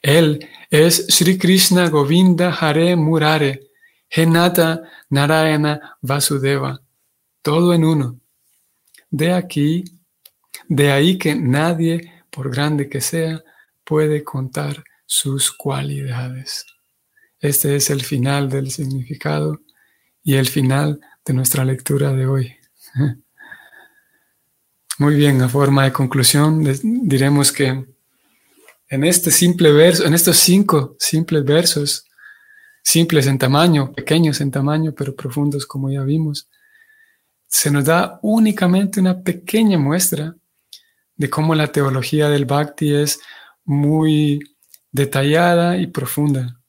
Él 0.00 0.48
es 0.70 1.06
Sri 1.08 1.36
Krishna 1.36 1.88
Govinda 1.88 2.54
Hare 2.54 2.94
Murare, 2.94 3.70
Henata 4.08 4.84
Narayana 5.08 5.98
Vasudeva, 6.00 6.80
todo 7.42 7.74
en 7.74 7.84
uno. 7.84 8.20
De 9.10 9.32
aquí, 9.32 9.82
de 10.68 10.92
ahí 10.92 11.18
que 11.18 11.34
nadie, 11.34 12.22
por 12.30 12.52
grande 12.52 12.88
que 12.88 13.00
sea, 13.00 13.42
puede 13.82 14.22
contar 14.22 14.84
sus 15.06 15.50
cualidades. 15.50 16.66
Este 17.40 17.74
es 17.74 17.90
el 17.90 18.04
final 18.04 18.48
del 18.48 18.70
significado 18.70 19.60
y 20.22 20.36
el 20.36 20.46
final 20.46 21.00
de 21.24 21.34
nuestra 21.34 21.64
lectura 21.64 22.12
de 22.12 22.26
hoy. 22.26 22.56
Muy 24.98 25.14
bien, 25.14 25.40
a 25.42 25.48
forma 25.48 25.84
de 25.84 25.92
conclusión, 25.92 26.62
diremos 26.82 27.52
que 27.52 27.86
en 28.88 29.04
este 29.04 29.30
simple 29.30 29.72
verso, 29.72 30.04
en 30.04 30.14
estos 30.14 30.36
cinco 30.36 30.96
simples 30.98 31.44
versos, 31.44 32.04
simples 32.82 33.26
en 33.26 33.38
tamaño, 33.38 33.92
pequeños 33.92 34.40
en 34.40 34.50
tamaño, 34.50 34.92
pero 34.94 35.14
profundos 35.14 35.64
como 35.64 35.90
ya 35.90 36.02
vimos, 36.02 36.48
se 37.46 37.70
nos 37.70 37.84
da 37.84 38.18
únicamente 38.22 39.00
una 39.00 39.22
pequeña 39.22 39.78
muestra 39.78 40.36
de 41.16 41.30
cómo 41.30 41.54
la 41.54 41.68
teología 41.72 42.28
del 42.28 42.44
Bhakti 42.44 42.94
es 42.94 43.20
muy 43.64 44.40
detallada 44.90 45.76
y 45.76 45.86
profunda, 45.86 46.60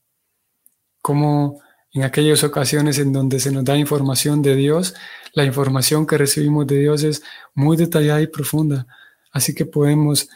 cómo 1.02 1.62
en 1.94 2.04
aquellas 2.04 2.44
ocasiones 2.44 2.98
en 3.00 3.12
donde 3.12 3.40
se 3.40 3.52
nos 3.52 3.66
da 3.66 3.78
información 3.78 4.42
de 4.42 4.56
Dios, 4.56 4.94
la 5.34 5.44
información 5.44 6.06
que 6.08 6.18
recibimos 6.18 6.68
de 6.68 6.80
Dios 6.80 7.04
es 7.04 7.24
muy 7.54 7.76
detallada 7.78 8.22
y 8.22 8.28
profunda. 8.28 8.88
Así 9.32 9.54
que 9.54 9.66
podemos 9.66 10.30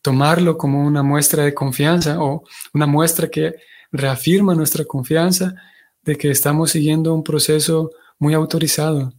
tomarlo 0.00 0.56
como 0.58 0.84
una 0.84 1.02
muestra 1.02 1.44
de 1.44 1.54
confianza 1.54 2.20
o 2.20 2.44
una 2.74 2.86
muestra 2.86 3.28
que 3.28 3.56
reafirma 3.90 4.54
nuestra 4.54 4.84
confianza 4.84 5.54
de 6.02 6.16
que 6.16 6.30
estamos 6.30 6.70
siguiendo 6.72 7.14
un 7.14 7.22
proceso 7.22 7.90
muy 8.18 8.34
autorizado. 8.34 9.12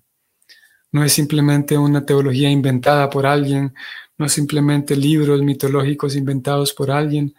No 0.92 1.04
es 1.04 1.14
simplemente 1.14 1.78
una 1.78 2.06
teología 2.06 2.50
inventada 2.50 3.10
por 3.10 3.26
alguien, 3.26 3.74
no 4.18 4.30
simplemente 4.30 4.96
libros 4.96 5.42
mitológicos 5.42 6.16
inventados 6.16 6.74
por 6.74 6.92
alguien, 6.92 7.34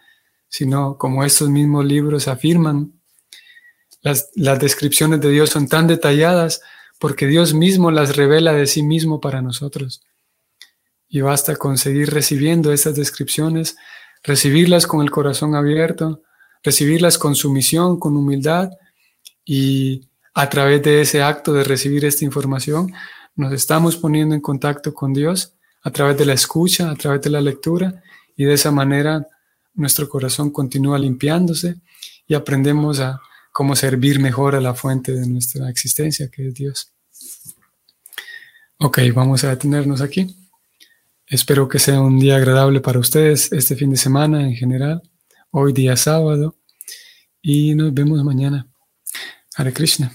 sino 0.47 0.97
como 0.97 1.23
estos 1.23 1.49
mismos 1.49 1.85
libros 1.85 2.27
afirman 2.27 2.94
las, 4.05 4.59
descripciones 4.59 5.19
de 5.19 5.31
Dios 5.31 5.49
son 5.49 5.67
tan 5.67 5.87
detalladas 5.87 6.61
porque 6.99 7.25
Dios 7.25 7.55
mismo 7.55 7.89
las 7.89 8.15
revela 8.15 8.53
de 8.53 8.67
sí 8.67 8.83
mismo 8.83 9.19
para 9.19 9.41
nosotros. 9.41 10.03
Y 11.09 11.21
basta 11.21 11.55
con 11.55 11.79
seguir 11.79 12.11
recibiendo 12.11 12.71
esas 12.71 12.95
descripciones, 12.95 13.77
recibirlas 14.23 14.85
con 14.85 15.01
el 15.01 15.09
corazón 15.09 15.55
abierto, 15.55 16.21
recibirlas 16.63 17.17
con 17.17 17.35
sumisión, 17.35 17.99
con 17.99 18.15
humildad 18.15 18.69
y 19.43 20.07
a 20.35 20.49
través 20.49 20.83
de 20.83 21.01
ese 21.01 21.23
acto 21.23 21.51
de 21.53 21.63
recibir 21.63 22.05
esta 22.05 22.25
información 22.25 22.93
nos 23.35 23.53
estamos 23.53 23.97
poniendo 23.97 24.35
en 24.35 24.41
contacto 24.41 24.93
con 24.93 25.13
Dios 25.13 25.53
a 25.81 25.89
través 25.91 26.15
de 26.17 26.25
la 26.25 26.33
escucha, 26.33 26.91
a 26.91 26.95
través 26.95 27.21
de 27.21 27.31
la 27.31 27.41
lectura 27.41 28.03
y 28.37 28.45
de 28.45 28.53
esa 28.53 28.69
manera 28.69 29.27
nuestro 29.73 30.07
corazón 30.07 30.51
continúa 30.51 30.99
limpiándose 30.99 31.77
y 32.27 32.35
aprendemos 32.35 32.99
a 32.99 33.19
cómo 33.55 33.73
servir 33.77 34.19
mejor 34.19 34.53
a 34.53 34.59
la 34.59 34.73
fuente 34.73 35.13
de 35.13 35.25
nuestra 35.25 35.69
existencia, 35.69 36.29
que 36.29 36.49
es 36.49 36.53
Dios. 36.53 36.91
Ok, 38.79 38.99
vamos 39.13 39.45
a 39.45 39.51
detenernos 39.51 40.01
aquí. 40.01 40.35
Espero 41.25 41.69
que 41.69 41.79
sea 41.79 42.01
un 42.01 42.19
día 42.19 42.35
agradable 42.35 42.81
para 42.81 42.99
ustedes 42.99 43.53
este 43.53 43.77
fin 43.77 43.91
de 43.91 43.95
semana 43.95 44.41
en 44.41 44.55
general, 44.55 45.01
hoy 45.51 45.71
día 45.71 45.95
sábado, 45.95 46.57
y 47.41 47.75
nos 47.75 47.93
vemos 47.93 48.21
mañana. 48.25 48.67
Hare 49.55 49.71
Krishna. 49.71 50.11